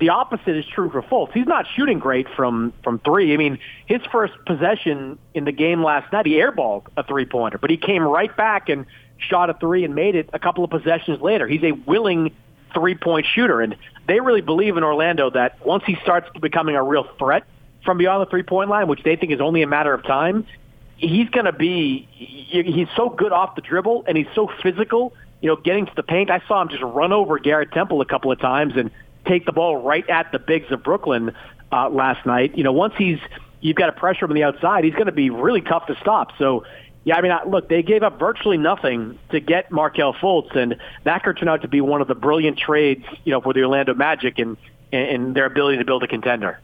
the 0.00 0.08
opposite 0.10 0.56
is 0.56 0.66
true 0.66 0.90
for 0.90 1.02
Fultz. 1.02 1.32
He's 1.32 1.46
not 1.46 1.66
shooting 1.74 1.98
great 1.98 2.26
from 2.36 2.72
from 2.82 2.98
three. 3.00 3.32
I 3.32 3.36
mean, 3.36 3.58
his 3.86 4.00
first 4.10 4.34
possession 4.46 5.18
in 5.34 5.44
the 5.44 5.52
game 5.52 5.82
last 5.82 6.12
night, 6.12 6.26
he 6.26 6.34
airballed 6.34 6.86
a 6.96 7.04
three 7.04 7.26
pointer, 7.26 7.58
but 7.58 7.70
he 7.70 7.76
came 7.76 8.02
right 8.02 8.34
back 8.36 8.68
and 8.68 8.86
shot 9.18 9.50
a 9.50 9.54
three 9.54 9.84
and 9.84 9.94
made 9.94 10.16
it 10.16 10.28
a 10.32 10.38
couple 10.38 10.64
of 10.64 10.70
possessions 10.70 11.20
later. 11.20 11.46
He's 11.46 11.62
a 11.62 11.72
willing 11.72 12.34
three 12.74 12.96
point 12.96 13.26
shooter, 13.32 13.60
and 13.60 13.76
they 14.06 14.20
really 14.20 14.40
believe 14.40 14.76
in 14.76 14.82
Orlando 14.82 15.30
that 15.30 15.64
once 15.64 15.84
he 15.86 15.96
starts 16.02 16.28
becoming 16.40 16.76
a 16.76 16.82
real 16.82 17.06
threat 17.18 17.44
from 17.84 17.98
beyond 17.98 18.26
the 18.26 18.30
three 18.30 18.42
point 18.42 18.68
line, 18.68 18.88
which 18.88 19.02
they 19.04 19.16
think 19.16 19.32
is 19.32 19.40
only 19.40 19.62
a 19.62 19.66
matter 19.66 19.94
of 19.94 20.02
time, 20.02 20.46
he's 20.96 21.28
going 21.30 21.46
to 21.46 21.52
be 21.52 22.08
he's 22.12 22.88
so 22.96 23.08
good 23.08 23.32
off 23.32 23.54
the 23.54 23.62
dribble 23.62 24.04
and 24.06 24.16
he's 24.16 24.26
so 24.34 24.50
physical 24.62 25.12
you 25.40 25.48
know 25.48 25.56
getting 25.56 25.86
to 25.86 25.92
the 25.96 26.02
paint 26.02 26.30
i 26.30 26.40
saw 26.46 26.62
him 26.62 26.68
just 26.68 26.82
run 26.82 27.12
over 27.12 27.38
garrett 27.38 27.72
temple 27.72 28.00
a 28.00 28.04
couple 28.04 28.30
of 28.30 28.38
times 28.38 28.74
and 28.76 28.90
take 29.26 29.44
the 29.44 29.52
ball 29.52 29.82
right 29.82 30.08
at 30.08 30.30
the 30.32 30.38
bigs 30.38 30.70
of 30.70 30.82
brooklyn 30.82 31.34
uh, 31.72 31.88
last 31.88 32.24
night 32.24 32.56
you 32.56 32.62
know 32.62 32.72
once 32.72 32.94
he's 32.96 33.18
you've 33.64 33.76
got 33.76 33.86
to 33.86 33.92
pressure 33.92 34.26
him 34.26 34.30
on 34.30 34.34
the 34.36 34.44
outside. 34.44 34.84
He's 34.84 34.94
going 34.94 35.06
to 35.06 35.12
be 35.12 35.30
really 35.30 35.62
tough 35.62 35.86
to 35.86 35.96
stop. 36.00 36.32
So, 36.38 36.64
yeah, 37.02 37.16
I 37.16 37.22
mean, 37.22 37.32
look, 37.46 37.68
they 37.68 37.82
gave 37.82 38.02
up 38.02 38.18
virtually 38.18 38.58
nothing 38.58 39.18
to 39.30 39.40
get 39.40 39.70
Markelle 39.72 40.12
Fultz, 40.12 40.54
and 40.54 40.76
that 41.04 41.24
could 41.24 41.38
turn 41.38 41.48
out 41.48 41.62
to 41.62 41.68
be 41.68 41.80
one 41.80 42.00
of 42.00 42.06
the 42.06 42.14
brilliant 42.14 42.58
trades, 42.58 43.04
you 43.24 43.32
know, 43.32 43.40
for 43.40 43.52
the 43.52 43.62
Orlando 43.62 43.94
Magic 43.94 44.38
and 44.38 44.56
and 44.92 45.34
their 45.34 45.46
ability 45.46 45.78
to 45.78 45.84
build 45.84 46.04
a 46.04 46.06
contender. 46.06 46.60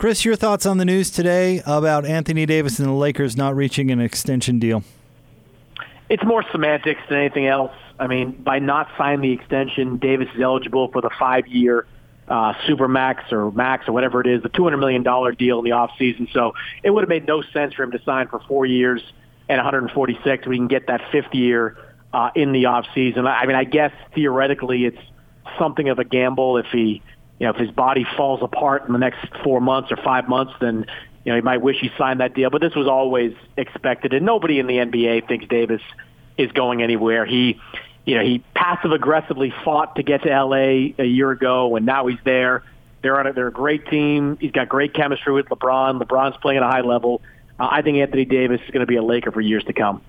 Chris, 0.00 0.24
your 0.24 0.34
thoughts 0.34 0.64
on 0.64 0.78
the 0.78 0.84
news 0.86 1.10
today 1.10 1.60
about 1.66 2.06
Anthony 2.06 2.46
Davis 2.46 2.78
and 2.78 2.88
the 2.88 2.92
Lakers 2.92 3.36
not 3.36 3.54
reaching 3.54 3.90
an 3.90 4.00
extension 4.00 4.58
deal? 4.58 4.82
It's 6.08 6.24
more 6.24 6.42
semantics 6.50 7.02
than 7.10 7.18
anything 7.18 7.46
else. 7.46 7.72
I 7.98 8.06
mean, 8.06 8.32
by 8.32 8.60
not 8.60 8.88
signing 8.96 9.20
the 9.20 9.32
extension, 9.32 9.98
Davis 9.98 10.28
is 10.34 10.40
eligible 10.40 10.90
for 10.90 11.02
the 11.02 11.10
five-year 11.18 11.86
uh, 12.28 12.54
super 12.66 12.88
max 12.88 13.30
or 13.30 13.50
max 13.50 13.88
or 13.88 13.92
whatever 13.92 14.22
it 14.22 14.26
is, 14.26 14.42
the 14.42 14.48
$200 14.48 14.78
million 14.78 15.02
deal 15.02 15.58
in 15.58 15.64
the 15.66 15.72
offseason. 15.72 16.32
So 16.32 16.54
it 16.82 16.88
would 16.88 17.02
have 17.02 17.10
made 17.10 17.26
no 17.26 17.42
sense 17.42 17.74
for 17.74 17.82
him 17.82 17.90
to 17.90 18.02
sign 18.02 18.28
for 18.28 18.40
four 18.48 18.64
years 18.64 19.02
and 19.50 19.58
146. 19.58 20.46
We 20.46 20.56
can 20.56 20.66
get 20.66 20.86
that 20.86 21.02
fifth 21.12 21.34
year 21.34 21.76
uh, 22.14 22.30
in 22.34 22.52
the 22.52 22.62
offseason. 22.62 23.28
I 23.28 23.44
mean, 23.44 23.54
I 23.54 23.64
guess 23.64 23.92
theoretically 24.14 24.86
it's 24.86 25.02
something 25.58 25.90
of 25.90 25.98
a 25.98 26.04
gamble 26.04 26.56
if 26.56 26.64
he, 26.72 27.02
you 27.40 27.46
know, 27.46 27.50
if 27.50 27.56
his 27.56 27.70
body 27.72 28.06
falls 28.16 28.40
apart 28.42 28.86
in 28.86 28.92
the 28.92 28.98
next 28.98 29.26
four 29.42 29.60
months 29.60 29.90
or 29.90 29.96
five 29.96 30.28
months, 30.28 30.52
then 30.60 30.86
you 31.24 31.32
know 31.32 31.36
he 31.36 31.42
might 31.42 31.60
wish 31.60 31.78
he 31.80 31.90
signed 31.98 32.20
that 32.20 32.34
deal. 32.34 32.50
But 32.50 32.60
this 32.60 32.76
was 32.76 32.86
always 32.86 33.34
expected, 33.56 34.12
and 34.12 34.24
nobody 34.24 34.60
in 34.60 34.68
the 34.68 34.76
NBA 34.76 35.26
thinks 35.26 35.46
Davis 35.48 35.82
is 36.38 36.52
going 36.52 36.82
anywhere. 36.82 37.26
He 37.26 37.58
you 38.04 38.16
know, 38.16 38.24
he 38.24 38.38
passive 38.54 38.92
aggressively 38.92 39.52
fought 39.64 39.96
to 39.96 40.02
get 40.02 40.22
to 40.22 40.28
LA 40.28 40.92
a 40.98 41.04
year 41.04 41.30
ago, 41.30 41.76
and 41.76 41.84
now 41.86 42.06
he's 42.06 42.18
there. 42.24 42.64
They're 43.02 43.18
on 43.18 43.26
a, 43.26 43.32
they're 43.32 43.48
a 43.48 43.52
great 43.52 43.86
team. 43.86 44.36
He's 44.40 44.52
got 44.52 44.68
great 44.68 44.94
chemistry 44.94 45.32
with 45.32 45.46
LeBron. 45.46 46.02
LeBron's 46.02 46.36
playing 46.38 46.58
at 46.58 46.62
a 46.62 46.66
high 46.66 46.80
level. 46.80 47.22
Uh, 47.58 47.68
I 47.70 47.82
think 47.82 47.98
Anthony 47.98 48.24
Davis 48.24 48.60
is 48.62 48.70
going 48.70 48.80
to 48.80 48.86
be 48.86 48.96
a 48.96 49.02
Laker 49.02 49.32
for 49.32 49.40
years 49.40 49.64
to 49.64 49.72
come. 49.72 50.02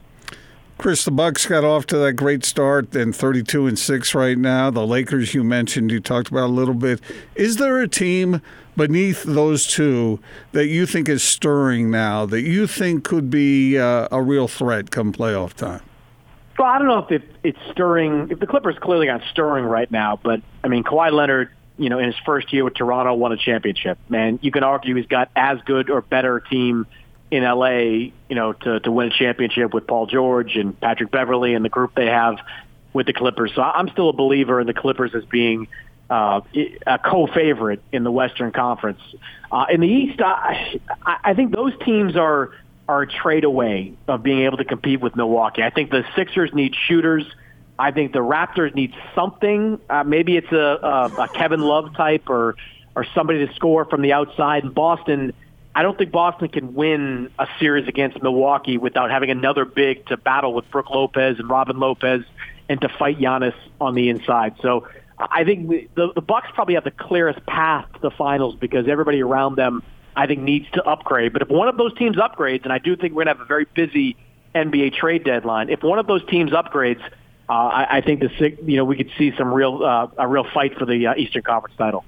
Chris, 0.81 1.05
the 1.05 1.11
Bucks 1.11 1.45
got 1.45 1.63
off 1.63 1.85
to 1.85 1.97
that 1.99 2.13
great 2.13 2.43
start, 2.43 2.95
and 2.95 3.15
32 3.15 3.67
and 3.67 3.77
six 3.77 4.15
right 4.15 4.35
now. 4.35 4.71
The 4.71 4.83
Lakers, 4.83 5.35
you 5.35 5.43
mentioned, 5.43 5.91
you 5.91 5.99
talked 5.99 6.29
about 6.29 6.45
a 6.45 6.47
little 6.47 6.73
bit. 6.73 6.99
Is 7.35 7.57
there 7.57 7.79
a 7.81 7.87
team 7.87 8.41
beneath 8.75 9.21
those 9.21 9.67
two 9.67 10.19
that 10.53 10.69
you 10.69 10.87
think 10.87 11.07
is 11.07 11.21
stirring 11.21 11.91
now 11.91 12.25
that 12.25 12.41
you 12.41 12.65
think 12.65 13.03
could 13.03 13.29
be 13.29 13.77
uh, 13.77 14.07
a 14.11 14.23
real 14.23 14.47
threat 14.47 14.89
come 14.89 15.13
playoff 15.13 15.53
time? 15.53 15.83
Well, 16.57 16.67
I 16.67 16.79
don't 16.79 16.87
know 16.87 16.97
if 16.97 17.11
it, 17.11 17.29
it's 17.43 17.59
stirring. 17.69 18.29
If 18.31 18.39
the 18.39 18.47
Clippers 18.47 18.75
clearly 18.81 19.05
got 19.05 19.21
stirring 19.29 19.65
right 19.65 19.91
now, 19.91 20.19
but 20.23 20.41
I 20.63 20.67
mean, 20.67 20.83
Kawhi 20.83 21.11
Leonard, 21.11 21.51
you 21.77 21.89
know, 21.89 21.99
in 21.99 22.05
his 22.05 22.17
first 22.25 22.51
year 22.51 22.63
with 22.63 22.73
Toronto, 22.73 23.13
won 23.13 23.31
a 23.31 23.37
championship. 23.37 23.99
Man, 24.09 24.39
you 24.41 24.49
can 24.49 24.63
argue 24.63 24.95
he's 24.95 25.05
got 25.05 25.29
as 25.35 25.59
good 25.63 25.91
or 25.91 26.01
better 26.01 26.39
team 26.39 26.87
in 27.31 27.43
LA, 27.43 27.69
you 27.69 28.35
know, 28.35 28.53
to 28.53 28.79
to 28.81 28.91
win 28.91 29.07
a 29.07 29.11
championship 29.11 29.73
with 29.73 29.87
Paul 29.87 30.05
George 30.05 30.57
and 30.57 30.79
Patrick 30.79 31.09
Beverley 31.09 31.53
and 31.53 31.63
the 31.65 31.69
group 31.69 31.95
they 31.95 32.07
have 32.07 32.37
with 32.93 33.07
the 33.07 33.13
Clippers. 33.13 33.53
So 33.55 33.61
I'm 33.61 33.89
still 33.89 34.09
a 34.09 34.13
believer 34.13 34.59
in 34.59 34.67
the 34.67 34.73
Clippers 34.73 35.15
as 35.15 35.23
being 35.25 35.67
uh, 36.09 36.41
a 36.85 36.99
co-favorite 36.99 37.81
in 37.93 38.03
the 38.03 38.11
Western 38.11 38.51
Conference. 38.51 38.99
Uh, 39.49 39.65
in 39.71 39.79
the 39.79 39.87
East, 39.87 40.21
I, 40.21 40.79
I 41.05 41.33
think 41.33 41.55
those 41.55 41.73
teams 41.85 42.17
are 42.17 42.51
are 42.89 43.03
a 43.03 43.07
trade 43.07 43.45
away 43.45 43.93
of 44.09 44.21
being 44.21 44.41
able 44.41 44.57
to 44.57 44.65
compete 44.65 44.99
with 44.99 45.15
Milwaukee. 45.15 45.63
I 45.63 45.69
think 45.69 45.91
the 45.91 46.03
Sixers 46.15 46.53
need 46.53 46.75
shooters. 46.75 47.23
I 47.79 47.91
think 47.91 48.11
the 48.11 48.19
Raptors 48.19 48.75
need 48.75 48.93
something. 49.15 49.79
Uh, 49.89 50.03
maybe 50.03 50.35
it's 50.35 50.51
a, 50.51 50.57
a, 51.17 51.23
a 51.23 51.29
Kevin 51.29 51.61
Love 51.61 51.95
type 51.95 52.29
or 52.29 52.55
or 52.93 53.05
somebody 53.15 53.47
to 53.47 53.53
score 53.55 53.85
from 53.85 54.01
the 54.01 54.11
outside. 54.11 54.75
Boston, 54.75 55.31
I 55.73 55.83
don't 55.83 55.97
think 55.97 56.11
Boston 56.11 56.49
can 56.49 56.73
win 56.73 57.31
a 57.39 57.47
series 57.59 57.87
against 57.87 58.21
Milwaukee 58.21 58.77
without 58.77 59.09
having 59.09 59.29
another 59.29 59.63
big 59.63 60.05
to 60.07 60.17
battle 60.17 60.53
with 60.53 60.69
Brook 60.69 60.89
Lopez 60.89 61.39
and 61.39 61.49
Robin 61.49 61.79
Lopez 61.79 62.23
and 62.67 62.81
to 62.81 62.89
fight 62.89 63.19
Giannis 63.19 63.55
on 63.79 63.95
the 63.95 64.09
inside. 64.09 64.55
So 64.61 64.87
I 65.17 65.43
think 65.43 65.69
the, 65.95 66.11
the 66.13 66.21
Bucks 66.21 66.47
probably 66.53 66.75
have 66.75 66.83
the 66.83 66.91
clearest 66.91 67.45
path 67.45 67.85
to 67.93 67.99
the 67.99 68.11
finals 68.11 68.55
because 68.55 68.87
everybody 68.87 69.21
around 69.21 69.55
them 69.55 69.81
I 70.15 70.27
think 70.27 70.41
needs 70.41 70.69
to 70.71 70.83
upgrade. 70.83 71.33
But 71.33 71.41
if 71.41 71.49
one 71.49 71.67
of 71.67 71.77
those 71.77 71.97
teams 71.97 72.17
upgrades, 72.17 72.63
and 72.63 72.73
I 72.73 72.79
do 72.79 72.95
think 72.95 73.13
we're 73.13 73.23
going 73.23 73.33
to 73.33 73.39
have 73.39 73.41
a 73.41 73.45
very 73.45 73.65
busy 73.65 74.17
NBA 74.53 74.93
trade 74.95 75.23
deadline, 75.23 75.69
if 75.69 75.83
one 75.83 75.99
of 75.99 76.07
those 76.07 76.25
teams 76.27 76.51
upgrades, 76.51 77.01
uh, 77.49 77.53
I, 77.53 77.97
I 77.97 78.01
think 78.01 78.19
the 78.19 78.57
you 78.65 78.77
know 78.77 78.85
we 78.85 78.97
could 78.97 79.11
see 79.17 79.33
some 79.37 79.53
real 79.53 79.83
uh, 79.83 80.07
a 80.17 80.27
real 80.27 80.45
fight 80.53 80.77
for 80.77 80.85
the 80.85 81.07
uh, 81.07 81.15
Eastern 81.15 81.43
Conference 81.43 81.75
title. 81.77 82.03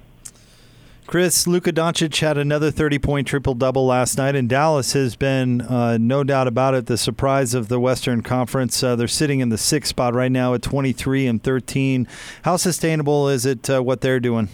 Chris, 1.06 1.46
Luka 1.46 1.70
Doncic 1.70 2.18
had 2.20 2.38
another 2.38 2.70
30 2.70 2.98
point 2.98 3.26
triple 3.26 3.54
double 3.54 3.86
last 3.86 4.16
night, 4.16 4.34
and 4.34 4.48
Dallas 4.48 4.94
has 4.94 5.16
been, 5.16 5.60
uh, 5.60 5.98
no 6.00 6.24
doubt 6.24 6.48
about 6.48 6.74
it, 6.74 6.86
the 6.86 6.96
surprise 6.96 7.52
of 7.52 7.68
the 7.68 7.78
Western 7.78 8.22
Conference. 8.22 8.82
Uh, 8.82 8.96
they're 8.96 9.06
sitting 9.06 9.40
in 9.40 9.50
the 9.50 9.58
sixth 9.58 9.90
spot 9.90 10.14
right 10.14 10.32
now 10.32 10.54
at 10.54 10.62
23 10.62 11.26
and 11.26 11.42
13. 11.42 12.08
How 12.42 12.56
sustainable 12.56 13.28
is 13.28 13.44
it 13.44 13.68
uh, 13.68 13.82
what 13.82 14.00
they're 14.00 14.18
doing? 14.18 14.48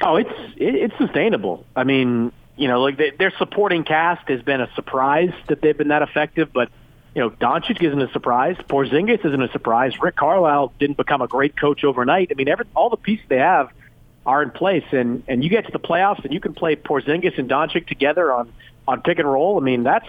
Oh, 0.00 0.16
it's 0.16 0.30
it, 0.56 0.74
it's 0.74 0.96
sustainable. 0.96 1.66
I 1.76 1.84
mean, 1.84 2.32
you 2.56 2.66
know, 2.66 2.80
like 2.80 2.96
they, 2.96 3.10
their 3.10 3.32
supporting 3.36 3.84
cast 3.84 4.26
has 4.28 4.42
been 4.42 4.60
a 4.60 4.72
surprise 4.74 5.32
that 5.48 5.60
they've 5.60 5.76
been 5.76 5.88
that 5.88 6.02
effective, 6.02 6.50
but 6.52 6.70
you 7.14 7.20
know, 7.20 7.30
Doncic 7.30 7.82
isn't 7.82 8.00
a 8.00 8.10
surprise. 8.12 8.56
Porzingis 8.68 9.24
isn't 9.24 9.42
a 9.42 9.50
surprise. 9.50 10.00
Rick 10.00 10.16
Carlisle 10.16 10.72
didn't 10.78 10.96
become 10.96 11.20
a 11.20 11.28
great 11.28 11.56
coach 11.56 11.84
overnight. 11.84 12.28
I 12.30 12.34
mean, 12.34 12.48
every, 12.48 12.64
all 12.74 12.90
the 12.90 12.96
pieces 12.96 13.26
they 13.28 13.38
have 13.38 13.70
are 14.26 14.42
in 14.42 14.50
place, 14.50 14.84
and 14.92 15.22
and 15.28 15.42
you 15.42 15.50
get 15.50 15.66
to 15.66 15.72
the 15.72 15.78
playoffs 15.78 16.24
and 16.24 16.32
you 16.32 16.40
can 16.40 16.54
play 16.54 16.76
Porzingis 16.76 17.38
and 17.38 17.48
Doncic 17.48 17.86
together 17.86 18.32
on 18.32 18.52
on 18.86 19.02
pick 19.02 19.18
and 19.18 19.30
roll. 19.30 19.58
I 19.58 19.60
mean, 19.60 19.82
that's 19.82 20.08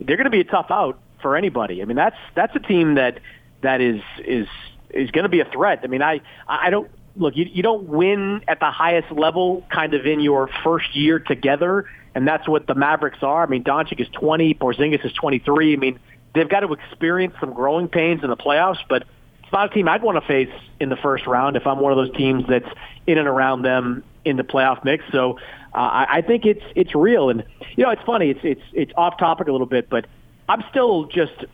they're 0.00 0.16
going 0.16 0.24
to 0.24 0.30
be 0.30 0.40
a 0.40 0.44
tough 0.44 0.66
out 0.70 0.98
for 1.22 1.36
anybody. 1.36 1.82
I 1.82 1.84
mean, 1.84 1.96
that's 1.96 2.16
that's 2.34 2.54
a 2.56 2.60
team 2.60 2.94
that 2.94 3.20
that 3.62 3.80
is 3.80 4.00
is 4.24 4.48
is 4.90 5.10
going 5.10 5.24
to 5.24 5.28
be 5.28 5.40
a 5.40 5.44
threat. 5.44 5.80
I 5.82 5.86
mean, 5.86 6.02
I 6.02 6.20
I 6.46 6.70
don't 6.70 6.90
look, 7.16 7.36
you, 7.36 7.46
you 7.50 7.62
don't 7.62 7.84
win 7.84 8.42
at 8.48 8.60
the 8.60 8.70
highest 8.70 9.10
level 9.10 9.64
kind 9.72 9.94
of 9.94 10.06
in 10.06 10.20
your 10.20 10.48
first 10.62 10.94
year 10.94 11.18
together, 11.18 11.88
and 12.14 12.26
that's 12.26 12.46
what 12.48 12.66
the 12.66 12.74
Mavericks 12.74 13.22
are. 13.22 13.42
I 13.42 13.46
mean, 13.46 13.64
Doncic 13.64 14.00
is 14.00 14.08
20, 14.12 14.54
Porzingis 14.54 15.04
is 15.04 15.12
23. 15.12 15.72
I 15.72 15.76
mean, 15.76 15.98
they've 16.34 16.48
got 16.48 16.60
to 16.60 16.72
experience 16.72 17.34
some 17.40 17.52
growing 17.52 17.88
pains 17.88 18.22
in 18.22 18.30
the 18.30 18.36
playoffs, 18.36 18.78
but 18.88 19.04
it's 19.46 19.52
not 19.52 19.70
a 19.70 19.74
team 19.74 19.88
I'd 19.88 20.02
want 20.02 20.20
to 20.20 20.26
face 20.26 20.50
in 20.80 20.88
the 20.88 20.96
first 20.96 21.24
round 21.28 21.56
if 21.56 21.68
I'm 21.68 21.78
one 21.78 21.92
of 21.92 21.96
those 21.96 22.14
teams 22.16 22.44
that's 22.48 22.68
in 23.06 23.16
and 23.16 23.28
around 23.28 23.62
them 23.62 24.02
in 24.24 24.36
the 24.36 24.42
playoff 24.42 24.84
mix. 24.84 25.04
So 25.12 25.38
uh, 25.72 25.78
I, 25.78 26.06
I 26.16 26.22
think 26.22 26.44
it's 26.44 26.64
it's 26.74 26.96
real, 26.96 27.30
and 27.30 27.44
you 27.76 27.84
know, 27.84 27.90
it's 27.90 28.02
funny. 28.02 28.30
It's 28.30 28.40
it's 28.42 28.62
it's 28.72 28.92
off 28.96 29.18
topic 29.18 29.46
a 29.46 29.52
little 29.52 29.68
bit, 29.68 29.88
but 29.88 30.06
I'm 30.48 30.64
still 30.68 31.04
just 31.04 31.44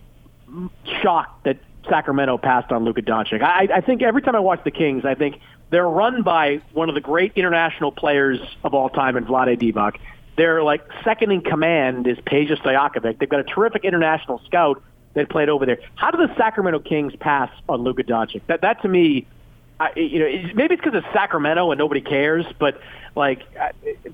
shocked 1.03 1.45
that 1.45 1.59
Sacramento 1.87 2.39
passed 2.39 2.73
on 2.73 2.85
Luka 2.85 3.03
Doncic. 3.03 3.43
I, 3.43 3.69
I 3.75 3.81
think 3.83 4.01
every 4.01 4.23
time 4.23 4.37
I 4.37 4.41
watch 4.41 4.65
the 4.65 4.71
Kings, 4.71 5.05
I 5.05 5.15
think 5.15 5.41
they're 5.69 5.87
run 5.87 6.23
by 6.23 6.63
one 6.73 6.89
of 6.89 6.95
the 6.95 7.01
great 7.03 7.33
international 7.37 7.93
players 7.93 8.41
of 8.65 8.73
all 8.73 8.89
time 8.89 9.19
in 9.19 9.27
Vlade 9.27 9.61
Divac. 9.61 9.99
They're 10.37 10.63
like 10.63 10.83
second 11.05 11.31
in 11.31 11.43
command 11.43 12.07
is 12.07 12.17
Peja 12.19 12.57
Stojakovic. 12.57 13.19
They've 13.19 13.29
got 13.29 13.41
a 13.41 13.45
terrific 13.45 13.85
international 13.85 14.41
scout 14.47 14.83
that 15.15 15.29
played 15.29 15.49
over 15.49 15.67
there. 15.67 15.79
How 15.95 16.11
do 16.11 16.19
the 16.19 16.35
Sacramento 16.37 16.81
Kings 16.81 17.15
pass 17.17 17.51
on 17.69 17.83
Luka 17.83 18.03
Doncic? 18.05 18.43
That 18.47 18.63
that 18.63 18.83
to 18.83 18.89
me, 18.89 19.27
I, 19.79 19.91
you 19.97 20.19
know, 20.19 20.53
maybe 20.55 20.75
it's 20.75 20.83
because 20.83 20.95
it's 20.95 21.13
Sacramento 21.13 21.71
and 21.71 21.79
nobody 21.79 22.01
cares, 22.01 22.47
but 22.59 22.81
like 23.15 23.43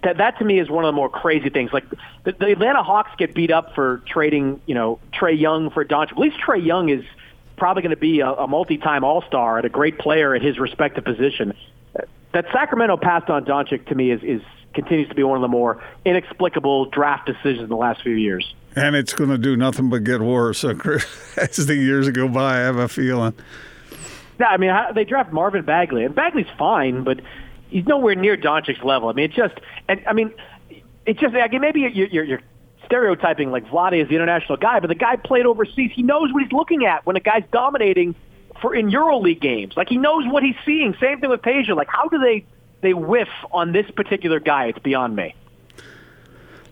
that 0.03 0.17
that 0.19 0.39
to 0.39 0.45
me 0.45 0.59
is 0.59 0.69
one 0.69 0.85
of 0.85 0.89
the 0.89 0.97
more 0.97 1.09
crazy 1.09 1.51
things. 1.51 1.73
Like 1.73 1.85
the, 2.25 2.33
the 2.33 2.53
Atlanta 2.53 2.83
Hawks 2.83 3.11
get 3.19 3.35
beat 3.35 3.51
up 3.51 3.75
for 3.75 4.03
trading, 4.07 4.61
you 4.67 4.75
know, 4.75 4.99
Trae 5.13 5.39
Young 5.39 5.71
for 5.71 5.85
Doncic. 5.85 6.13
At 6.13 6.19
least 6.19 6.37
Trae 6.45 6.65
Young 6.65 6.89
is 6.89 7.05
probably 7.57 7.83
going 7.83 7.91
to 7.91 7.97
be 7.97 8.21
a, 8.21 8.31
a 8.31 8.47
multi-time 8.47 9.03
All-Star 9.05 9.57
and 9.57 9.67
a 9.67 9.69
great 9.69 9.99
player 9.99 10.35
at 10.35 10.43
his 10.43 10.59
respective 10.59 11.05
position. 11.05 11.55
That 12.33 12.47
Sacramento 12.53 12.99
passed 12.99 13.31
on 13.31 13.45
Doncic 13.45 13.87
to 13.87 13.95
me 13.95 14.11
is, 14.11 14.23
is 14.23 14.43
continues 14.75 15.09
to 15.09 15.15
be 15.15 15.23
one 15.25 15.37
of 15.37 15.43
the 15.43 15.49
more 15.49 15.83
inexplicable 16.05 16.87
draft 16.87 17.27
decisions 17.27 17.63
in 17.63 17.69
the 17.69 17.77
last 17.77 18.03
few 18.03 18.15
years. 18.15 18.55
And 18.77 18.95
it's 18.95 19.13
going 19.13 19.31
to 19.31 19.39
do 19.39 19.57
nothing 19.57 19.91
but 19.91 20.05
get 20.05 20.21
worse 20.21 20.65
as 21.37 21.67
the 21.67 21.75
years 21.75 22.11
go 22.11 22.29
by. 22.29 22.57
I 22.57 22.59
have 22.61 22.77
a 22.77 22.89
feeling. 22.89 23.35
Yeah, 24.39 24.47
I 24.47 24.57
mean, 24.57 24.73
they 24.95 25.05
draft 25.05 25.33
Marvin 25.33 25.65
Bagley, 25.65 26.05
and 26.05 26.15
Bagley's 26.15 26.47
fine, 26.57 27.03
but 27.03 27.21
he's 27.71 27.87
nowhere 27.87 28.15
near 28.15 28.37
Doncic's 28.37 28.85
level. 28.85 29.09
I 29.09 29.13
mean, 29.13 29.25
it's 29.25 29.35
just, 29.35 29.55
and 29.89 30.01
I 30.07 30.13
mean, 30.13 30.33
it's 31.07 31.19
just 31.19 31.35
like 31.35 31.53
maybe 31.53 31.81
you're, 31.81 32.07
you're, 32.07 32.25
you're 32.25 32.41
stereotyping 32.89 33.51
like 33.51 33.67
Vlade 33.67 34.03
is 34.03 34.09
the 34.09 34.15
international 34.15 34.57
guy, 34.57 34.81
but 34.81 34.89
the 34.89 34.95
guy 34.95 35.17
played 35.17 35.47
overseas. 35.47 35.91
He 35.95 36.03
knows 36.03 36.33
what 36.33 36.43
he's 36.43 36.53
looking 36.53 36.87
at 36.87 37.05
when 37.07 37.17
a 37.17 37.21
guy's 37.21 37.45
dominating 37.53 38.15
for 38.61 38.75
in 38.75 38.91
EuroLeague 38.91 39.41
games. 39.41 39.77
Like 39.77 39.89
he 39.89 39.99
knows 39.99 40.25
what 40.27 40.43
he's 40.43 40.57
seeing. 40.65 40.95
Same 41.01 41.21
thing 41.21 41.31
with 41.31 41.43
Peja. 41.43 41.77
Like 41.77 41.89
how 41.89 42.09
do 42.09 42.19
they 42.19 42.45
they 42.81 42.95
whiff 42.95 43.29
on 43.53 43.73
this 43.73 43.91
particular 43.91 44.41
guy? 44.41 44.67
It's 44.67 44.79
beyond 44.79 45.17
me. 45.17 45.35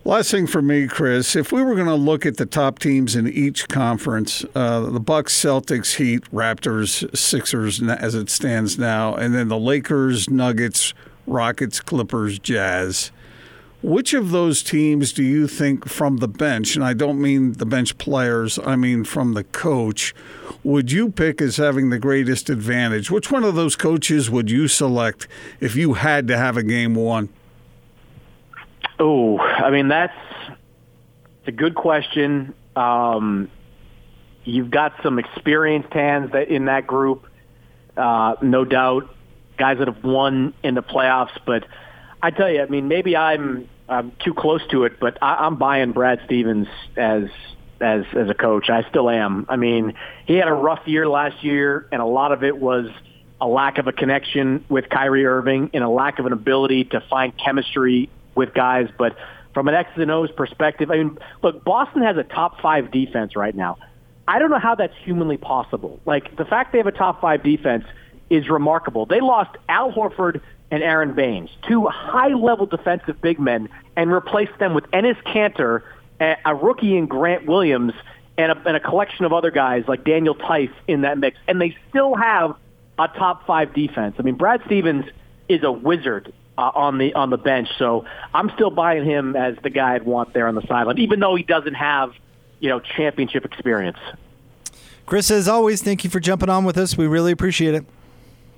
Last 0.07 0.31
thing 0.31 0.47
for 0.47 0.61
me, 0.61 0.87
Chris, 0.87 1.35
if 1.35 1.51
we 1.51 1.61
were 1.61 1.75
going 1.75 1.87
to 1.87 1.93
look 1.93 2.25
at 2.25 2.37
the 2.37 2.45
top 2.45 2.79
teams 2.79 3.13
in 3.13 3.27
each 3.27 3.67
conference, 3.67 4.45
uh, 4.55 4.79
the 4.79 5.01
Bucks, 5.01 5.37
Celtics, 5.37 5.97
Heat, 5.97 6.23
Raptors, 6.31 7.13
Sixers, 7.13 7.83
as 7.83 8.15
it 8.15 8.29
stands 8.29 8.79
now, 8.79 9.15
and 9.15 9.35
then 9.35 9.49
the 9.49 9.59
Lakers, 9.59 10.29
Nuggets, 10.29 10.93
Rockets, 11.25 11.81
Clippers, 11.81 12.39
Jazz. 12.39 13.11
Which 13.83 14.13
of 14.13 14.31
those 14.31 14.63
teams 14.63 15.11
do 15.11 15.25
you 15.25 15.45
think 15.45 15.89
from 15.89 16.17
the 16.17 16.29
bench, 16.29 16.77
and 16.77 16.85
I 16.85 16.93
don't 16.93 17.21
mean 17.21 17.51
the 17.55 17.65
bench 17.65 17.97
players, 17.97 18.57
I 18.65 18.77
mean 18.77 19.03
from 19.03 19.33
the 19.33 19.43
coach, 19.43 20.15
would 20.63 20.89
you 20.89 21.11
pick 21.11 21.41
as 21.41 21.57
having 21.57 21.89
the 21.89 21.99
greatest 21.99 22.49
advantage? 22.49 23.11
Which 23.11 23.29
one 23.29 23.43
of 23.43 23.55
those 23.55 23.75
coaches 23.75 24.29
would 24.29 24.49
you 24.49 24.69
select 24.69 25.27
if 25.59 25.75
you 25.75 25.95
had 25.95 26.29
to 26.29 26.37
have 26.37 26.55
a 26.55 26.63
game 26.63 26.95
one? 26.95 27.27
Oh, 28.99 29.39
I 29.39 29.69
mean 29.69 29.87
that's 29.89 30.17
it's 31.39 31.47
a 31.47 31.51
good 31.51 31.75
question. 31.75 32.53
Um, 32.75 33.49
you've 34.43 34.71
got 34.71 34.93
some 35.03 35.19
experienced 35.19 35.93
hands 35.93 36.31
that 36.31 36.49
in 36.49 36.65
that 36.65 36.87
group, 36.87 37.25
uh, 37.95 38.35
no 38.41 38.65
doubt, 38.65 39.13
guys 39.57 39.77
that 39.79 39.87
have 39.87 40.03
won 40.03 40.53
in 40.63 40.75
the 40.75 40.83
playoffs. 40.83 41.37
But 41.45 41.65
I 42.21 42.31
tell 42.31 42.49
you, 42.49 42.61
I 42.61 42.65
mean, 42.65 42.87
maybe 42.87 43.15
I'm 43.15 43.69
I'm 43.87 44.11
too 44.23 44.33
close 44.33 44.61
to 44.71 44.85
it, 44.85 44.99
but 44.99 45.17
I, 45.21 45.45
I'm 45.45 45.57
buying 45.57 45.91
Brad 45.91 46.21
Stevens 46.25 46.67
as 46.95 47.25
as 47.79 48.03
as 48.15 48.29
a 48.29 48.33
coach. 48.33 48.69
I 48.69 48.87
still 48.89 49.09
am. 49.09 49.45
I 49.49 49.55
mean, 49.55 49.93
he 50.25 50.35
had 50.35 50.47
a 50.47 50.53
rough 50.53 50.87
year 50.87 51.07
last 51.07 51.43
year, 51.43 51.87
and 51.91 52.01
a 52.01 52.05
lot 52.05 52.31
of 52.31 52.43
it 52.43 52.57
was 52.57 52.87
a 53.39 53.47
lack 53.47 53.77
of 53.77 53.87
a 53.87 53.93
connection 53.93 54.65
with 54.67 54.89
Kyrie 54.89 55.25
Irving 55.25 55.69
and 55.73 55.83
a 55.83 55.89
lack 55.89 56.17
of 56.19 56.25
an 56.25 56.33
ability 56.33 56.85
to 56.85 57.01
find 57.01 57.37
chemistry 57.37 58.09
with 58.37 58.53
guys. 58.53 58.87
But 58.97 59.17
from 59.53 59.67
an 59.67 59.75
X's 59.75 59.97
and 59.97 60.11
O's 60.11 60.31
perspective, 60.31 60.89
I 60.91 60.97
mean, 60.97 61.17
look, 61.43 61.63
Boston 61.63 62.03
has 62.03 62.15
a 62.15 62.23
top 62.23 62.61
five 62.61 62.91
defense 62.91 63.35
right 63.35 63.55
now. 63.55 63.77
I 64.27 64.39
don't 64.39 64.49
know 64.49 64.59
how 64.59 64.75
that's 64.75 64.95
humanly 65.03 65.37
possible. 65.37 65.99
Like 66.05 66.35
the 66.37 66.45
fact 66.45 66.71
they 66.71 66.77
have 66.77 66.87
a 66.87 66.91
top 66.91 67.19
five 67.21 67.43
defense 67.43 67.85
is 68.29 68.49
remarkable. 68.49 69.05
They 69.05 69.21
lost 69.21 69.57
Al 69.67 69.91
Horford 69.91 70.41
and 70.69 70.83
Aron 70.83 71.13
Baynes, 71.13 71.49
two 71.65 71.87
high-level 71.87 72.65
defensive 72.65 73.21
big 73.21 73.39
men, 73.39 73.69
and 73.95 74.11
replaced 74.11 74.57
them 74.59 74.73
with 74.73 74.83
Enes 74.91 75.15
Kanter, 75.23 75.81
a 76.19 76.53
rookie 76.53 76.97
in 76.97 77.05
Grant 77.05 77.45
Williams, 77.45 77.93
and 78.37 78.51
a, 78.51 78.67
and 78.67 78.75
a 78.75 78.79
collection 78.81 79.23
of 79.23 79.31
other 79.31 79.49
guys 79.49 79.85
like 79.87 80.03
Daniel 80.03 80.35
Theis 80.35 80.69
in 80.87 81.01
that 81.01 81.17
mix. 81.17 81.37
And 81.47 81.61
they 81.61 81.75
still 81.89 82.15
have 82.15 82.55
a 82.99 83.07
top 83.07 83.47
five 83.47 83.73
defense. 83.73 84.15
I 84.19 84.23
mean, 84.23 84.35
Brad 84.35 84.61
Stevens 84.65 85.05
is 85.47 85.63
a 85.63 85.71
wizard 85.71 86.33
uh, 86.57 86.71
on 86.73 86.97
the 86.97 87.13
on 87.13 87.29
the 87.29 87.37
bench, 87.37 87.69
so 87.77 88.05
I'm 88.33 88.49
still 88.51 88.69
buying 88.71 89.05
him 89.05 89.35
as 89.35 89.55
the 89.63 89.69
guy 89.69 89.95
I'd 89.95 90.03
want 90.05 90.33
there 90.33 90.47
on 90.47 90.55
the 90.55 90.65
sideline, 90.67 90.97
even 90.97 91.19
though 91.19 91.35
he 91.35 91.43
doesn't 91.43 91.75
have 91.75 92.13
you 92.59 92.69
know 92.69 92.79
championship 92.79 93.45
experience. 93.45 93.97
Chris, 95.05 95.31
as 95.31 95.47
always, 95.47 95.81
thank 95.81 96.03
you 96.03 96.09
for 96.09 96.19
jumping 96.19 96.49
on 96.49 96.65
with 96.65 96.77
us. 96.77 96.97
We 96.97 97.07
really 97.07 97.31
appreciate 97.31 97.75
it. 97.75 97.85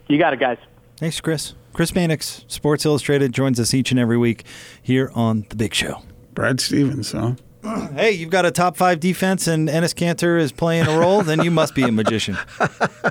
You 0.08 0.18
got 0.18 0.34
it, 0.34 0.40
guys. 0.40 0.58
Thanks, 0.98 1.22
Chris. 1.22 1.54
Chris 1.74 1.94
Mannix, 1.94 2.44
Sports 2.48 2.86
Illustrated, 2.86 3.32
joins 3.32 3.60
us 3.60 3.74
each 3.74 3.92
and 3.92 4.00
every 4.00 4.18
week 4.18 4.44
here 4.82 5.12
on 5.14 5.46
The 5.50 5.56
Big 5.56 5.74
Show. 5.74 6.02
Brad 6.34 6.60
Stevens, 6.60 7.12
huh? 7.12 7.34
Hey, 7.94 8.12
you've 8.12 8.30
got 8.30 8.46
a 8.46 8.52
top 8.52 8.78
five 8.78 9.00
defense 9.02 9.46
and 9.46 9.68
Enes 9.68 9.94
Kanter 9.94 10.40
is 10.40 10.52
playing 10.52 10.88
a 10.88 10.98
role, 10.98 11.22
then 11.22 11.44
you 11.44 11.52
must 11.52 11.76
be 11.76 11.84
a 11.84 11.92
magician. 11.92 12.38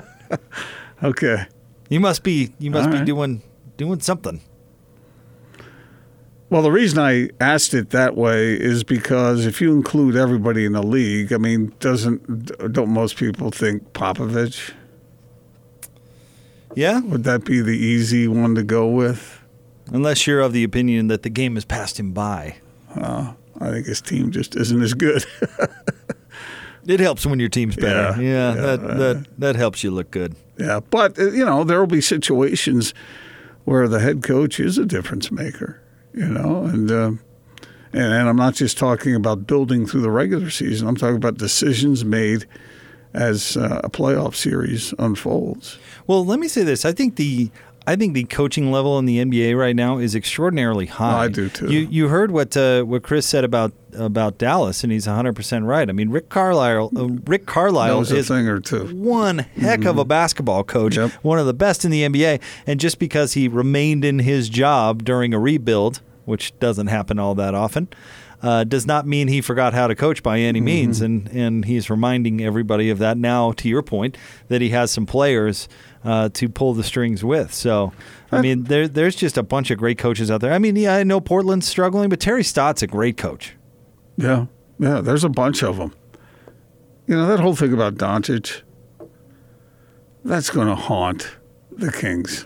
okay. 1.03 1.45
You 1.89 1.99
must 1.99 2.23
be 2.23 2.51
you 2.59 2.71
must 2.71 2.87
All 2.87 2.91
be 2.91 2.97
right. 2.97 3.05
doing 3.05 3.41
doing 3.77 3.99
something. 3.99 4.41
Well, 6.49 6.63
the 6.63 6.71
reason 6.71 6.97
I 6.97 7.29
asked 7.39 7.75
it 7.75 7.91
that 7.91 8.15
way 8.15 8.53
is 8.53 8.83
because 8.83 9.45
if 9.45 9.61
you 9.61 9.71
include 9.71 10.15
everybody 10.15 10.65
in 10.65 10.73
the 10.73 10.81
league, 10.81 11.31
I 11.31 11.37
mean, 11.37 11.73
doesn't 11.79 12.71
don't 12.73 12.89
most 12.89 13.17
people 13.17 13.51
think 13.51 13.93
Popovich? 13.93 14.71
Yeah? 16.75 17.01
Would 17.01 17.23
that 17.25 17.45
be 17.45 17.61
the 17.61 17.77
easy 17.77 18.27
one 18.27 18.55
to 18.55 18.63
go 18.63 18.87
with? 18.87 19.41
Unless 19.91 20.25
you're 20.27 20.39
of 20.41 20.53
the 20.53 20.63
opinion 20.63 21.07
that 21.07 21.23
the 21.23 21.29
game 21.29 21.55
has 21.55 21.65
passed 21.65 21.99
him 21.99 22.11
by. 22.13 22.57
I 23.61 23.71
think 23.71 23.87
his 23.87 24.01
team 24.01 24.31
just 24.31 24.55
isn't 24.55 24.81
as 24.81 24.93
good. 24.93 25.25
It 26.87 26.99
helps 26.99 27.23
when 27.23 27.39
your 27.39 27.49
team's 27.49 27.75
better. 27.75 28.19
Yeah, 28.19 28.21
Yeah, 28.21 28.55
yeah, 28.55 28.61
that, 28.61 28.97
that 28.97 29.27
that 29.37 29.55
helps 29.55 29.83
you 29.83 29.91
look 29.91 30.09
good. 30.09 30.35
yeah, 30.57 30.79
but 30.79 31.19
uh, 31.19 31.29
you 31.29 31.45
know 31.45 31.63
there 31.63 31.79
will 31.79 31.85
be 31.87 32.01
situations 32.01 32.95
where 33.65 33.87
the 33.87 33.99
head 33.99 34.23
coach 34.23 34.59
is 34.59 34.79
a 34.79 34.85
difference 34.85 35.29
maker. 35.29 35.81
You 36.19 36.27
know, 36.27 36.63
and 36.65 36.91
uh, 36.91 37.11
and, 37.93 38.13
and 38.13 38.29
I'm 38.29 38.35
not 38.35 38.53
just 38.53 38.77
talking 38.77 39.15
about 39.15 39.47
building 39.47 39.85
through 39.87 40.01
the 40.01 40.11
regular 40.11 40.49
season. 40.49 40.87
I'm 40.87 40.95
talking 40.97 41.15
about 41.15 41.37
decisions 41.37 42.03
made 42.03 42.45
as 43.13 43.55
uh, 43.57 43.81
a 43.83 43.89
playoff 43.89 44.35
series 44.35 44.93
unfolds. 44.99 45.79
Well, 46.05 46.25
let 46.25 46.39
me 46.39 46.47
say 46.47 46.63
this. 46.63 46.83
I 46.85 46.91
think 46.91 47.15
the 47.15 47.49
I 47.87 47.95
think 47.95 48.13
the 48.13 48.25
coaching 48.25 48.71
level 48.71 48.99
in 48.99 49.05
the 49.05 49.17
NBA 49.17 49.57
right 49.57 49.75
now 49.75 49.97
is 49.97 50.13
extraordinarily 50.13 50.85
high. 50.85 51.23
I 51.23 51.27
do, 51.29 51.49
too. 51.49 51.71
You 51.71 51.79
you 51.89 52.07
heard 52.09 52.29
what 52.31 52.55
uh, 52.55 52.83
what 52.83 53.01
Chris 53.01 53.25
said 53.25 53.43
about 53.43 53.71
about 53.97 54.37
Dallas, 54.37 54.83
and 54.83 54.91
he's 54.93 55.07
100 55.07 55.33
percent 55.35 55.65
right. 55.65 55.89
I 55.89 55.91
mean, 55.91 56.09
Rick 56.11 56.29
Carlisle 56.29 56.91
uh, 56.95 57.07
Rick 57.25 57.47
Carlisle 57.47 58.01
is 58.01 58.27
thing 58.27 58.47
or 58.47 58.59
two. 58.59 58.85
one 58.95 59.39
heck 59.39 59.85
of 59.85 59.97
a 59.97 60.05
basketball 60.05 60.63
coach, 60.63 60.97
Yep. 60.97 61.11
one 61.23 61.39
of 61.39 61.47
the 61.47 61.53
best 61.55 61.83
in 61.85 61.89
the 61.89 62.03
NBA. 62.03 62.39
And 62.67 62.79
just 62.79 62.99
because 62.99 63.33
he 63.33 63.47
remained 63.47 64.05
in 64.05 64.19
his 64.19 64.49
job 64.49 65.03
during 65.03 65.33
a 65.33 65.39
rebuild, 65.39 66.01
which 66.29 66.57
doesn't 66.59 66.87
happen 66.87 67.19
all 67.19 67.35
that 67.35 67.53
often, 67.53 67.89
uh, 68.41 68.63
does 68.63 68.85
not 68.87 69.05
mean 69.05 69.27
he 69.27 69.41
forgot 69.41 69.73
how 69.73 69.87
to 69.87 69.95
coach 69.95 70.23
by 70.23 70.39
any 70.39 70.61
means. 70.61 71.01
And 71.01 71.27
and 71.29 71.65
he's 71.65 71.89
reminding 71.89 72.41
everybody 72.41 72.89
of 72.89 72.99
that 72.99 73.17
now. 73.17 73.51
To 73.51 73.67
your 73.67 73.81
point, 73.81 74.17
that 74.47 74.61
he 74.61 74.69
has 74.69 74.91
some 74.91 75.05
players 75.05 75.67
uh, 76.05 76.29
to 76.29 76.47
pull 76.47 76.73
the 76.73 76.83
strings 76.83 77.23
with. 77.23 77.53
So. 77.53 77.91
I 78.31 78.41
mean, 78.41 78.65
there, 78.65 78.87
there's 78.87 79.15
just 79.15 79.39
a 79.39 79.41
bunch 79.43 79.71
of 79.71 79.79
great 79.79 79.97
coaches 79.97 80.29
out 80.29 80.39
there. 80.39 80.53
I 80.53 80.59
mean, 80.59 80.75
yeah, 80.75 80.97
I 80.97 81.03
know 81.03 81.19
Portland's 81.19 81.67
struggling, 81.67 82.09
but 82.09 82.19
Terry 82.19 82.43
Stotts 82.43 82.83
a 82.83 82.87
great 82.87 83.17
coach. 83.17 83.55
Yeah, 84.17 84.45
yeah. 84.77 85.01
There's 85.01 85.23
a 85.23 85.29
bunch 85.29 85.63
of 85.63 85.77
them. 85.77 85.95
You 87.07 87.15
know 87.15 87.25
that 87.25 87.39
whole 87.39 87.55
thing 87.55 87.73
about 87.73 87.95
Doncic. 87.95 88.61
That's 90.23 90.51
going 90.51 90.67
to 90.67 90.75
haunt 90.75 91.37
the 91.71 91.91
Kings 91.91 92.45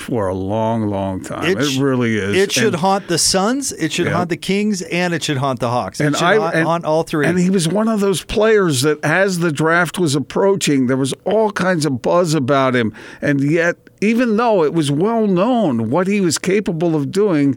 for 0.00 0.28
a 0.28 0.34
long, 0.34 0.88
long 0.88 1.22
time. 1.22 1.44
It, 1.44 1.62
sh- 1.64 1.76
really 1.78 2.16
is. 2.16 2.36
It 2.36 2.52
should 2.52 2.74
And- 2.74 2.76
haunt 2.76 3.08
the 3.08 3.18
Suns, 3.18 3.72
it 3.72 3.92
should 3.92 4.06
Yeah. 4.06 4.12
haunt 4.14 4.30
the 4.30 4.36
Kings, 4.36 4.82
and 4.82 5.12
it 5.14 5.22
should 5.22 5.36
haunt 5.36 5.60
the 5.60 5.68
Hawks. 5.70 6.00
It 6.00 6.06
and 6.06 6.16
should 6.16 6.24
I 6.24 6.36
haunt, 6.38 6.54
and, 6.54 6.64
haunt 6.66 6.84
all 6.84 7.02
three. 7.02 7.26
And 7.26 7.38
he 7.38 7.50
was 7.50 7.68
one 7.68 7.88
of 7.88 8.00
those 8.00 8.22
players 8.24 8.82
that, 8.82 8.98
as 9.04 9.38
the 9.40 9.52
draft 9.52 9.98
was 9.98 10.14
approaching, 10.14 10.86
there 10.86 10.96
was 10.96 11.12
all 11.24 11.50
kinds 11.52 11.84
of 11.86 12.02
buzz 12.02 12.34
about 12.34 12.74
him, 12.74 12.92
and 13.20 13.40
yet, 13.40 13.76
even 14.00 14.36
though 14.36 14.64
it 14.64 14.72
was 14.72 14.90
well 14.90 15.26
known 15.26 15.90
what 15.90 16.06
he 16.06 16.20
was 16.20 16.38
capable 16.38 16.96
of 16.96 17.12
doing, 17.12 17.56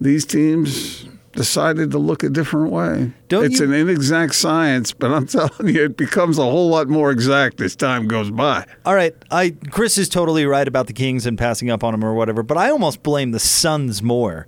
these 0.00 0.24
teams 0.24 1.06
decided 1.32 1.90
to 1.92 1.98
look 1.98 2.22
a 2.22 2.28
different 2.28 2.70
way. 2.72 3.12
Don't 3.28 3.44
it's 3.44 3.60
you- 3.60 3.66
an 3.66 3.72
inexact 3.72 4.34
science, 4.34 4.92
but 4.92 5.10
I'm 5.12 5.26
telling 5.28 5.68
you, 5.74 5.84
it 5.84 5.96
becomes 5.96 6.38
a 6.38 6.42
whole 6.42 6.68
lot 6.68 6.88
more 6.88 7.10
exact 7.10 7.60
as 7.60 7.76
time 7.76 8.08
goes 8.08 8.30
by. 8.30 8.66
all 8.84 8.94
right, 8.94 9.14
I 9.30 9.50
Chris 9.70 9.96
is 9.98 10.08
totally 10.08 10.44
right 10.46 10.66
about 10.66 10.86
the 10.86 10.92
Kings 10.92 11.26
and 11.26 11.38
passing 11.38 11.70
up 11.70 11.84
on 11.84 11.92
them 11.92 12.04
or 12.04 12.14
whatever, 12.14 12.42
but 12.42 12.56
I 12.58 12.70
almost 12.70 13.02
blame 13.02 13.30
the 13.30 13.38
Suns 13.40 14.02
more. 14.02 14.46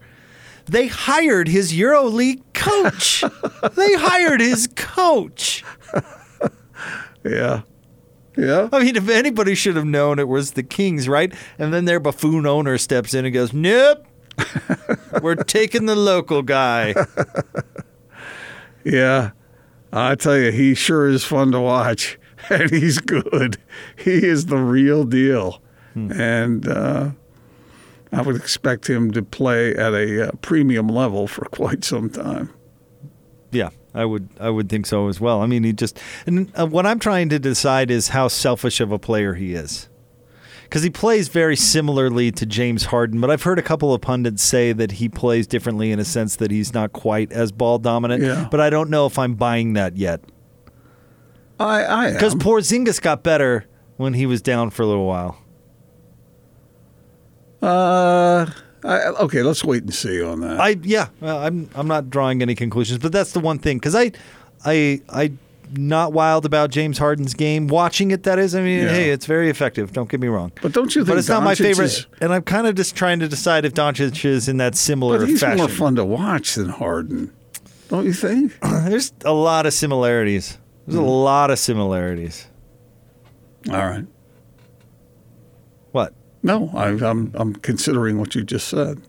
They 0.67 0.87
hired 0.87 1.49
his 1.49 1.73
EuroLeague 1.73 2.43
coach. 2.55 3.23
they 3.75 3.95
hired 3.95 4.41
his 4.41 4.69
coach. 4.77 5.65
Yeah. 7.25 7.63
Yeah. 8.37 8.69
I 8.73 8.83
mean, 8.83 8.97
if 8.97 9.09
anybody 9.09 9.55
should 9.55 9.77
have 9.77 9.85
known, 9.85 10.19
it 10.19 10.27
was 10.29 10.53
the 10.53 10.63
Kings, 10.63 11.09
right? 11.09 11.33
And 11.59 11.73
then 11.73 11.85
their 11.85 12.01
buffoon 12.01 12.47
owner 12.47 12.79
steps 12.79 13.13
in 13.13 13.25
and 13.25 13.35
goes, 13.35 13.53
"Nope, 13.53 14.07
we're 15.23 15.37
taking 15.37 15.87
the 15.87 15.97
local 15.97 16.43
guy." 16.43 16.95
Yeah. 18.85 19.31
I 19.93 20.15
tell 20.15 20.39
you, 20.39 20.51
he 20.53 20.75
sure 20.75 21.07
is 21.09 21.25
fun 21.25 21.53
to 21.53 21.61
watch, 21.61 22.19
and 22.51 22.71
he's 22.71 22.99
good. 22.99 23.59
He 23.97 24.27
is 24.27 24.47
the 24.47 24.57
real 24.57 25.05
deal. 25.05 25.61
And 25.95 26.67
uh, 26.67 27.11
I 28.11 28.23
would 28.23 28.37
expect 28.37 28.89
him 28.89 29.11
to 29.11 29.23
play 29.23 29.77
at 29.77 29.93
a 29.93 30.29
uh, 30.29 30.31
premium 30.41 30.89
level 30.89 31.27
for 31.27 31.45
quite 31.45 31.85
some 31.85 32.09
time. 32.09 32.49
Yeah, 33.51 33.69
I 33.93 34.07
would 34.07 34.31
I 34.41 34.49
would 34.49 34.71
think 34.71 34.87
so 34.87 35.09
as 35.09 35.21
well. 35.21 35.43
I 35.43 35.47
mean, 35.47 35.65
he 35.65 35.75
just 35.75 36.01
and 36.25 36.51
uh, 36.59 36.67
what 36.67 36.87
I'm 36.87 36.99
trying 36.99 37.29
to 37.29 37.39
decide 37.39 37.91
is 37.91 38.09
how 38.09 38.29
selfish 38.29 38.81
of 38.81 38.91
a 38.91 38.99
player 38.99 39.35
he 39.35 39.53
is. 39.53 39.91
Cuz 40.73 40.83
he 40.83 40.89
plays 40.91 41.29
very 41.29 41.55
similarly 41.55 42.33
to 42.33 42.47
James 42.47 42.87
Harden, 42.87 43.21
but 43.21 43.31
I've 43.31 43.43
heard 43.43 43.59
a 43.59 43.63
couple 43.63 43.93
of 43.93 44.01
pundits 44.01 44.43
say 44.43 44.73
that 44.73 44.93
he 44.93 45.09
plays 45.09 45.47
differently 45.47 45.93
in 45.93 45.99
a 46.01 46.05
sense 46.05 46.35
that 46.37 46.51
he's 46.51 46.73
not 46.73 46.93
quite 46.95 47.31
as 47.31 47.53
ball 47.53 47.79
dominant, 47.79 48.23
Yeah. 48.23 48.49
but 48.51 48.59
I 48.59 48.71
don't 48.71 48.89
know 48.89 49.05
if 49.05 49.19
I'm 49.19 49.35
buying 49.35 49.75
that 49.75 49.99
yet. 49.99 50.23
I, 51.61 51.83
I 51.83 52.07
am. 52.09 52.15
Porzingis 52.17 53.01
got 53.03 53.23
better 53.23 53.67
when 53.99 54.15
he 54.15 54.25
was 54.25 54.41
down 54.41 54.71
for 54.71 54.83
a 54.83 54.87
little 54.87 55.07
while. 55.07 55.37
Uh, 57.61 58.47
I, 58.83 58.99
okay, 59.21 59.43
let's 59.43 59.63
wait 59.63 59.83
and 59.83 59.95
see 59.95 60.23
on 60.23 60.41
that. 60.41 60.59
I 60.59 60.77
yeah, 60.83 61.09
I'm 61.21 61.69
I'm 61.75 61.87
not 61.87 62.11
drawing 62.11 62.43
any 62.43 62.55
conclusions, 62.55 62.99
but 62.99 63.13
that's 63.13 63.33
the 63.33 63.41
one 63.41 63.59
thing 63.59 63.77
because 63.77 63.95
I, 63.95 64.11
I 64.65 65.01
I 65.11 65.33
not 65.77 66.13
wild 66.13 66.45
about 66.45 66.71
James 66.71 66.99
Harden's 66.99 67.35
game. 67.35 67.67
Watching 67.67 68.11
it, 68.11 68.23
that 68.25 68.39
is. 68.39 68.55
I 68.55 68.63
mean, 68.63 68.85
Yeah. 68.85 68.89
hey, 68.91 69.11
it's 69.11 69.27
very 69.27 69.49
effective. 69.51 69.93
Don't 69.93 70.09
get 70.09 70.21
me 70.21 70.29
wrong. 70.29 70.53
But 70.63 70.73
don't 70.73 70.95
you 70.95 71.03
think 71.03 71.09
But 71.09 71.19
it's 71.19 71.29
not 71.29 71.43
my 71.43 71.55
favorite. 71.55 71.85
is- 71.87 72.07
and 72.21 72.33
I'm 72.33 72.43
kind 72.43 72.67
of 72.67 72.75
just 72.75 72.95
trying 72.95 73.21
to 73.21 73.29
decide 73.29 73.65
if 73.65 73.75
Doncic 73.75 74.25
is 74.25 74.49
in 74.49 74.57
that 74.59 74.75
similar 74.75 75.19
But 75.21 75.29
he's 75.29 75.41
fashion. 75.41 75.59
more 75.59 75.69
fun 75.69 75.97
to 75.97 76.05
watch 76.05 76.55
than 76.55 76.69
Harden, 76.69 77.31
don't 77.89 78.05
you 78.05 78.13
think? 78.13 78.53
There's 78.63 79.13
a 79.25 79.33
lot 79.33 79.67
of 79.67 79.73
similarities. 79.73 80.59
There's 80.87 80.99
Hmm. 80.99 81.05
a 81.05 81.09
lot 81.11 81.51
of 81.51 81.59
similarities. 81.59 82.47
All 83.71 83.77
right. 83.77 84.07
What? 85.93 86.15
No, 86.43 86.71
I, 86.75 86.89
I'm 86.89 87.31
I'm 87.35 87.55
considering 87.55 88.19
what 88.19 88.35
you 88.35 88.43
just 88.43 88.67
said. 88.69 89.01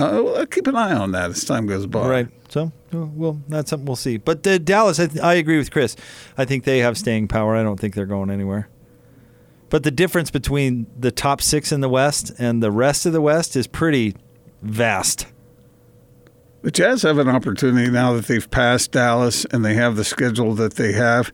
Uh, 0.00 0.22
well, 0.22 0.46
keep 0.46 0.66
an 0.66 0.76
eye 0.76 0.94
on 0.94 1.12
that 1.12 1.30
as 1.30 1.44
time 1.44 1.66
goes 1.66 1.86
by. 1.86 2.08
Right. 2.08 2.28
So, 2.48 2.72
uh, 2.92 3.06
well, 3.06 3.40
that's 3.48 3.70
something 3.70 3.86
we'll 3.86 3.96
see. 3.96 4.16
But 4.16 4.46
uh, 4.46 4.58
Dallas, 4.58 4.98
I, 4.98 5.06
th- 5.06 5.22
I 5.22 5.34
agree 5.34 5.58
with 5.58 5.70
Chris. 5.70 5.94
I 6.36 6.44
think 6.44 6.64
they 6.64 6.78
have 6.78 6.98
staying 6.98 7.28
power. 7.28 7.54
I 7.54 7.62
don't 7.62 7.78
think 7.78 7.94
they're 7.94 8.06
going 8.06 8.30
anywhere. 8.30 8.68
But 9.68 9.84
the 9.84 9.92
difference 9.92 10.30
between 10.30 10.86
the 10.98 11.12
top 11.12 11.40
six 11.40 11.70
in 11.70 11.80
the 11.80 11.88
West 11.88 12.32
and 12.38 12.62
the 12.62 12.72
rest 12.72 13.06
of 13.06 13.12
the 13.12 13.20
West 13.20 13.54
is 13.54 13.66
pretty 13.68 14.16
vast. 14.62 15.26
The 16.62 16.70
Jazz 16.70 17.02
have 17.02 17.18
an 17.18 17.28
opportunity 17.28 17.90
now 17.90 18.12
that 18.14 18.26
they've 18.26 18.50
passed 18.50 18.92
Dallas 18.92 19.46
and 19.46 19.64
they 19.64 19.74
have 19.74 19.96
the 19.96 20.04
schedule 20.04 20.54
that 20.56 20.74
they 20.74 20.92
have 20.92 21.32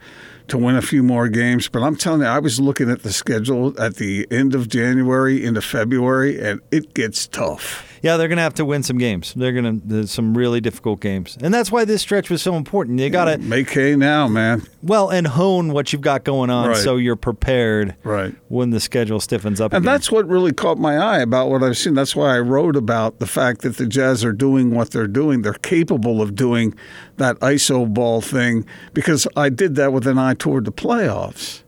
to 0.49 0.59
win 0.59 0.77
a 0.77 0.83
few 0.83 1.03
more 1.03 1.29
games. 1.29 1.69
But 1.69 1.83
I'm 1.83 1.97
telling 1.97 2.21
you, 2.21 2.27
I 2.27 2.39
was 2.39 2.61
looking 2.61 2.91
at 2.91 3.03
the 3.03 3.13
schedule 3.13 3.75
at 3.81 3.97
the 3.97 4.27
end 4.31 4.55
of 4.55 4.69
January 4.69 5.45
into 5.45 5.61
February, 5.61 6.41
and 6.41 6.61
it 6.71 6.95
gets 6.95 7.27
tough. 7.27 7.96
Yeah, 8.03 8.17
they're 8.17 8.29
going 8.29 8.37
to 8.37 8.43
have 8.43 8.55
to 8.55 8.65
win 8.65 8.83
some 8.83 8.99
games. 8.99 9.33
They're 9.35 9.53
going 9.53 9.81
to 9.89 10.07
some 10.07 10.37
really 10.37 10.61
difficult 10.61 11.01
games, 11.01 11.37
and 11.41 11.53
that's 11.53 11.71
why 11.73 11.85
this 11.85 12.03
stretch 12.03 12.31
was 12.31 12.43
so 12.43 12.57
important. 12.57 12.99
You 13.01 13.11
got 13.11 13.27
to 13.27 13.39
Make 13.39 13.71
hay 13.71 13.97
now, 13.97 14.29
man. 14.29 14.63
well 14.83 15.09
and 15.11 15.27
hone 15.27 15.73
what 15.73 15.93
you've 15.93 16.03
got 16.03 16.25
going 16.25 16.51
on, 16.51 16.69
Right. 16.69 16.77
so 16.77 16.97
you're 16.97 17.17
prepared 17.17 17.95
Right. 18.05 18.35
when 18.49 18.71
the 18.71 18.81
schedule 18.81 19.21
stiffens 19.21 19.61
up. 19.61 19.73
And 19.73 19.85
again. 19.85 19.93
that's 19.95 20.11
what 20.13 20.29
really 20.29 20.53
caught 20.53 20.79
my 20.79 20.97
eye 20.99 21.19
about 21.21 21.49
what 21.51 21.63
I've 21.63 21.77
seen. 21.79 21.95
That's 21.95 22.15
why 22.17 22.37
I 22.37 22.41
wrote 22.41 22.77
about 22.77 23.19
the 23.19 23.27
fact 23.27 23.63
that 23.63 23.77
the 23.77 23.87
Jazz 23.87 24.25
are 24.25 24.33
doing 24.33 24.73
what 24.75 24.91
they're 24.91 25.07
doing. 25.07 25.43
They're 25.43 25.55
capable 25.55 26.21
of 26.23 26.35
doing 26.35 26.75
that 27.17 27.39
ISO 27.41 27.87
ball 27.93 28.21
thing 28.21 28.65
because 28.95 29.27
I 29.37 29.49
did 29.49 29.75
that 29.77 29.93
with 29.93 30.07
an 30.07 30.19
eye 30.19 30.35
toward 30.35 30.65
the 30.65 30.73
playoffs. 30.73 31.63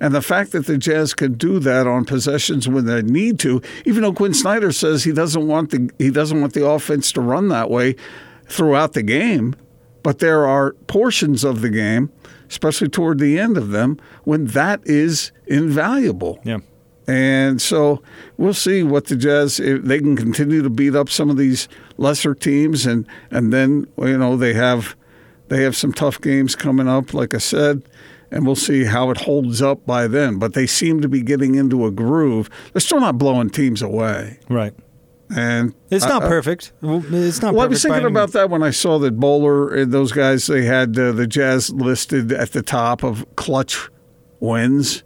And 0.00 0.14
the 0.14 0.22
fact 0.22 0.52
that 0.52 0.66
the 0.66 0.76
Jazz 0.76 1.14
can 1.14 1.34
do 1.34 1.58
that 1.60 1.86
on 1.86 2.04
possessions 2.04 2.68
when 2.68 2.84
they 2.84 3.02
need 3.02 3.38
to, 3.40 3.62
even 3.86 4.02
though 4.02 4.12
Quinn 4.12 4.34
Snyder 4.34 4.70
says 4.70 5.04
he 5.04 5.12
doesn't 5.12 5.46
want 5.46 5.70
the 5.70 5.90
he 5.98 6.10
doesn't 6.10 6.40
want 6.40 6.52
the 6.52 6.66
offense 6.66 7.12
to 7.12 7.20
run 7.20 7.48
that 7.48 7.70
way 7.70 7.96
throughout 8.46 8.92
the 8.92 9.02
game, 9.02 9.54
but 10.02 10.18
there 10.18 10.46
are 10.46 10.72
portions 10.86 11.44
of 11.44 11.62
the 11.62 11.70
game, 11.70 12.12
especially 12.48 12.88
toward 12.88 13.18
the 13.18 13.38
end 13.38 13.56
of 13.56 13.70
them, 13.70 13.98
when 14.24 14.46
that 14.48 14.80
is 14.84 15.32
invaluable. 15.46 16.40
yeah. 16.44 16.58
And 17.08 17.62
so 17.62 18.02
we'll 18.36 18.52
see 18.52 18.82
what 18.82 19.06
the 19.06 19.16
Jazz 19.16 19.60
if 19.60 19.82
they 19.82 19.98
can 19.98 20.16
continue 20.16 20.60
to 20.62 20.70
beat 20.70 20.96
up 20.96 21.08
some 21.08 21.30
of 21.30 21.36
these 21.36 21.68
lesser 21.96 22.34
teams, 22.34 22.84
and 22.84 23.06
and 23.30 23.52
then 23.52 23.86
you 23.98 24.18
know 24.18 24.36
they 24.36 24.54
have 24.54 24.96
they 25.48 25.62
have 25.62 25.76
some 25.76 25.92
tough 25.92 26.20
games 26.20 26.56
coming 26.56 26.88
up, 26.88 27.14
like 27.14 27.32
I 27.32 27.38
said, 27.38 27.82
and 28.30 28.44
we'll 28.46 28.56
see 28.56 28.84
how 28.84 29.10
it 29.10 29.18
holds 29.18 29.62
up 29.62 29.86
by 29.86 30.06
then. 30.08 30.38
But 30.38 30.54
they 30.54 30.66
seem 30.66 31.00
to 31.00 31.08
be 31.08 31.22
getting 31.22 31.54
into 31.54 31.86
a 31.86 31.90
groove. 31.90 32.48
They're 32.72 32.80
still 32.80 33.00
not 33.00 33.18
blowing 33.18 33.50
teams 33.50 33.82
away, 33.82 34.38
Right. 34.48 34.74
and 35.34 35.74
It's 35.90 36.04
not 36.06 36.22
I- 36.24 36.28
perfect. 36.28 36.72
Well, 36.82 37.02
It's 37.12 37.40
not. 37.42 37.54
well, 37.54 37.64
I 37.64 37.68
was 37.68 37.82
thinking 37.82 38.04
about 38.06 38.32
that 38.32 38.50
when 38.50 38.62
I 38.62 38.70
saw 38.70 38.98
that 39.00 39.18
Bowler 39.18 39.68
and 39.74 39.92
those 39.92 40.12
guys. 40.12 40.46
They 40.46 40.64
had 40.64 40.98
uh, 40.98 41.12
the 41.12 41.26
Jazz 41.26 41.70
listed 41.70 42.32
at 42.32 42.52
the 42.52 42.62
top 42.62 43.02
of 43.02 43.24
clutch 43.36 43.88
wins, 44.40 45.02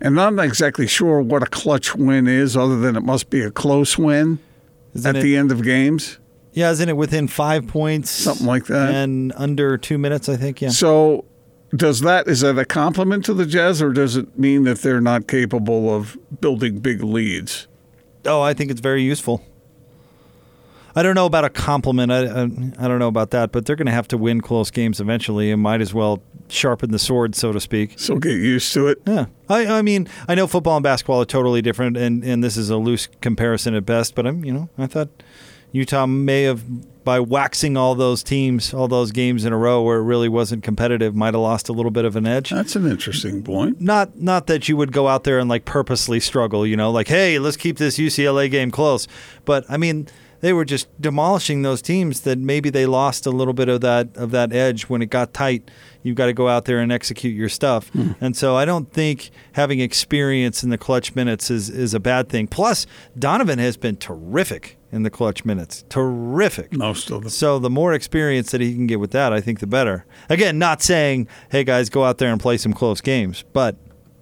and 0.00 0.18
I'm 0.20 0.36
not 0.36 0.44
exactly 0.44 0.86
sure 0.86 1.20
what 1.20 1.42
a 1.42 1.46
clutch 1.46 1.94
win 1.94 2.26
is, 2.28 2.56
other 2.56 2.78
than 2.78 2.96
it 2.96 3.02
must 3.02 3.28
be 3.30 3.40
a 3.42 3.50
close 3.50 3.98
win 3.98 4.38
Isn't 4.94 5.08
at 5.08 5.16
it- 5.16 5.22
the 5.22 5.36
end 5.36 5.52
of 5.52 5.62
games, 5.62 6.18
Yeah, 6.52 6.70
isn't 6.70 6.88
it 6.88 6.96
within 6.96 7.28
five 7.28 7.66
points? 7.66 8.10
something 8.10 8.46
like 8.46 8.66
that. 8.66 8.94
And 8.94 9.32
under 9.36 9.76
two 9.78 9.98
minutes, 9.98 10.28
I 10.28 10.36
think. 10.36 10.60
Yeah. 10.62 10.70
So, 10.70 11.24
does 11.74 12.00
that 12.00 12.26
is 12.26 12.40
that 12.40 12.58
a 12.58 12.64
compliment 12.64 13.24
to 13.26 13.34
the 13.34 13.46
Jazz, 13.46 13.80
or 13.80 13.92
does 13.92 14.16
it 14.16 14.38
mean 14.38 14.64
that 14.64 14.78
they're 14.78 15.00
not 15.00 15.28
capable 15.28 15.94
of 15.94 16.18
building 16.40 16.78
big 16.80 17.02
leads? 17.02 17.68
Oh, 18.24 18.42
I 18.42 18.54
think 18.54 18.70
it's 18.70 18.80
very 18.80 19.02
useful. 19.02 19.44
I 20.96 21.02
don't 21.04 21.14
know 21.14 21.26
about 21.26 21.44
a 21.44 21.50
compliment. 21.50 22.10
I, 22.10 22.24
I, 22.26 22.42
I 22.42 22.88
don't 22.88 22.98
know 22.98 23.08
about 23.08 23.30
that, 23.30 23.52
but 23.52 23.64
they're 23.64 23.76
going 23.76 23.86
to 23.86 23.92
have 23.92 24.08
to 24.08 24.18
win 24.18 24.40
close 24.40 24.70
games 24.70 25.00
eventually, 25.00 25.52
and 25.52 25.62
might 25.62 25.80
as 25.80 25.94
well 25.94 26.20
sharpen 26.48 26.90
the 26.90 26.98
sword, 26.98 27.36
so 27.36 27.52
to 27.52 27.60
speak. 27.60 27.96
So 27.96 28.16
get 28.16 28.32
used 28.32 28.72
to 28.74 28.88
it. 28.88 29.00
Yeah, 29.06 29.26
I, 29.48 29.66
I 29.66 29.82
mean, 29.82 30.08
I 30.26 30.34
know 30.34 30.48
football 30.48 30.76
and 30.76 30.82
basketball 30.82 31.22
are 31.22 31.26
totally 31.26 31.62
different, 31.62 31.96
and, 31.96 32.24
and 32.24 32.42
this 32.42 32.56
is 32.56 32.70
a 32.70 32.76
loose 32.76 33.08
comparison 33.20 33.74
at 33.74 33.86
best. 33.86 34.16
But 34.16 34.26
I'm, 34.26 34.44
you 34.44 34.52
know, 34.52 34.68
I 34.76 34.88
thought 34.88 35.08
Utah 35.72 36.06
may 36.06 36.42
have, 36.44 37.04
by 37.04 37.20
waxing 37.20 37.76
all 37.76 37.94
those 37.94 38.22
teams, 38.22 38.74
all 38.74 38.88
those 38.88 39.12
games 39.12 39.44
in 39.44 39.52
a 39.52 39.56
row 39.56 39.82
where 39.82 39.98
it 39.98 40.04
really 40.04 40.28
wasn't 40.28 40.62
competitive, 40.62 41.14
might 41.14 41.34
have 41.34 41.42
lost 41.42 41.68
a 41.68 41.72
little 41.72 41.90
bit 41.90 42.04
of 42.04 42.16
an 42.16 42.26
edge. 42.26 42.50
That's 42.50 42.76
an 42.76 42.90
interesting 42.90 43.42
point. 43.42 43.80
Not, 43.80 44.16
not 44.16 44.46
that 44.48 44.68
you 44.68 44.76
would 44.76 44.92
go 44.92 45.08
out 45.08 45.24
there 45.24 45.38
and 45.38 45.48
like 45.48 45.64
purposely 45.64 46.20
struggle, 46.20 46.66
you 46.66 46.76
know, 46.76 46.90
like, 46.90 47.08
hey, 47.08 47.38
let's 47.38 47.56
keep 47.56 47.78
this 47.78 47.98
UCLA 47.98 48.50
game 48.50 48.70
close. 48.70 49.06
But 49.44 49.64
I 49.68 49.76
mean, 49.76 50.08
they 50.40 50.52
were 50.52 50.64
just 50.64 50.88
demolishing 51.00 51.62
those 51.62 51.82
teams 51.82 52.22
that 52.22 52.38
maybe 52.38 52.70
they 52.70 52.86
lost 52.86 53.26
a 53.26 53.30
little 53.30 53.52
bit 53.52 53.68
of 53.68 53.80
that 53.82 54.16
of 54.16 54.30
that 54.30 54.52
edge 54.52 54.84
when 54.84 55.02
it 55.02 55.06
got 55.06 55.32
tight. 55.34 55.70
You've 56.02 56.16
got 56.16 56.26
to 56.26 56.32
go 56.32 56.48
out 56.48 56.64
there 56.64 56.78
and 56.78 56.90
execute 56.90 57.34
your 57.34 57.48
stuff. 57.48 57.88
Hmm. 57.90 58.12
And 58.20 58.36
so 58.36 58.56
I 58.56 58.64
don't 58.64 58.90
think 58.92 59.30
having 59.52 59.80
experience 59.80 60.64
in 60.64 60.70
the 60.70 60.78
clutch 60.78 61.14
minutes 61.14 61.50
is 61.50 61.68
is 61.68 61.94
a 61.94 62.00
bad 62.00 62.28
thing. 62.28 62.46
Plus, 62.46 62.86
Donovan 63.18 63.58
has 63.58 63.76
been 63.76 63.96
terrific 63.96 64.78
in 64.92 65.02
the 65.02 65.10
clutch 65.10 65.44
minutes. 65.44 65.84
Terrific. 65.88 66.72
Most 66.72 67.10
of 67.10 67.22
them. 67.22 67.30
So 67.30 67.58
the 67.58 67.70
more 67.70 67.92
experience 67.92 68.50
that 68.52 68.60
he 68.60 68.74
can 68.74 68.86
get 68.86 69.00
with 69.00 69.12
that, 69.12 69.32
I 69.32 69.40
think 69.40 69.60
the 69.60 69.66
better. 69.66 70.04
Again, 70.28 70.58
not 70.58 70.82
saying, 70.82 71.28
"Hey 71.50 71.64
guys, 71.64 71.90
go 71.90 72.04
out 72.04 72.18
there 72.18 72.30
and 72.30 72.40
play 72.40 72.56
some 72.56 72.72
close 72.72 73.00
games," 73.00 73.44
but 73.52 73.76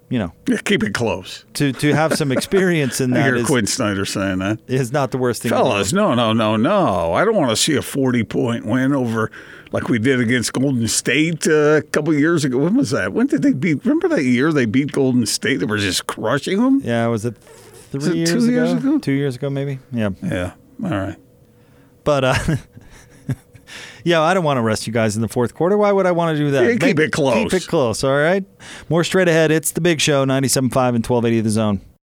you 0.09 0.17
know, 0.19 0.33
Yeah, 0.47 0.57
keep 0.57 0.83
it 0.83 0.93
close. 0.93 1.45
to 1.53 1.71
to 1.73 1.93
have 1.93 2.13
some 2.15 2.31
experience 2.31 2.99
in 2.99 3.11
that. 3.11 3.19
I 3.21 3.23
hear 3.25 3.35
is, 3.35 3.45
Quinn 3.47 3.67
Snyder 3.67 4.05
saying 4.05 4.39
that. 4.39 4.59
is 4.67 4.91
not 4.91 5.11
the 5.11 5.17
worst 5.17 5.41
thing. 5.43 5.51
in 5.51 5.57
Fellas, 5.57 5.93
no, 5.93 6.13
no, 6.15 6.33
no, 6.33 6.55
no. 6.57 7.13
I 7.13 7.23
don't 7.25 7.35
want 7.35 7.49
to 7.51 7.55
see 7.55 7.75
a 7.75 7.81
40 7.81 8.23
point 8.23 8.65
win 8.65 8.93
over 8.93 9.31
like 9.71 9.87
we 9.87 9.99
did 9.99 10.19
against 10.19 10.51
Golden 10.53 10.87
State 10.87 11.47
uh, 11.47 11.77
a 11.77 11.81
couple 11.83 12.13
years 12.15 12.43
ago. 12.43 12.57
When 12.57 12.75
was 12.75 12.89
that? 12.89 13.13
When 13.13 13.27
did 13.27 13.43
they 13.43 13.53
beat? 13.53 13.85
Remember 13.85 14.07
that 14.09 14.23
year 14.23 14.51
they 14.51 14.65
beat 14.65 14.91
Golden 14.91 15.25
State? 15.27 15.57
They 15.59 15.65
were 15.67 15.77
just 15.77 16.07
crushing 16.07 16.57
them? 16.57 16.81
Yeah, 16.83 17.05
was 17.07 17.23
it 17.25 17.37
three 17.91 18.09
it 18.09 18.15
years, 18.15 18.29
two 18.31 18.37
ago? 18.39 18.49
years 18.49 18.71
ago? 18.73 18.97
Two 18.97 19.11
years 19.11 19.35
ago, 19.35 19.49
maybe. 19.49 19.77
Yeah, 19.91 20.09
Yeah. 20.23 20.53
All 20.83 20.89
right. 20.89 21.17
but 22.03 22.23
uh, 22.23 22.33
yeah, 24.03 24.21
I 24.21 24.33
don't 24.33 24.43
want 24.43 24.57
to 24.57 24.61
rest 24.61 24.87
you 24.87 24.93
guys 24.93 25.15
in 25.15 25.21
the 25.21 25.27
fourth 25.27 25.53
quarter. 25.53 25.77
Why 25.77 25.91
would 25.91 26.05
I 26.05 26.11
want 26.11 26.37
to 26.37 26.43
do 26.43 26.51
that? 26.51 26.63
Yeah, 26.63 26.75
keep 26.77 26.99
it 26.99 27.11
close. 27.11 27.51
Keep 27.51 27.53
it 27.61 27.67
close. 27.67 28.03
All 28.03 28.15
right. 28.17 28.43
More 28.89 29.03
straight 29.03 29.27
ahead. 29.27 29.51
It's 29.51 29.71
the 29.71 29.81
Big 29.81 30.01
Show, 30.01 30.25
97.5 30.25 30.59
and 30.95 31.05
1280 31.05 31.37
of 31.39 31.43
The 31.43 31.49
Zone. 31.49 31.81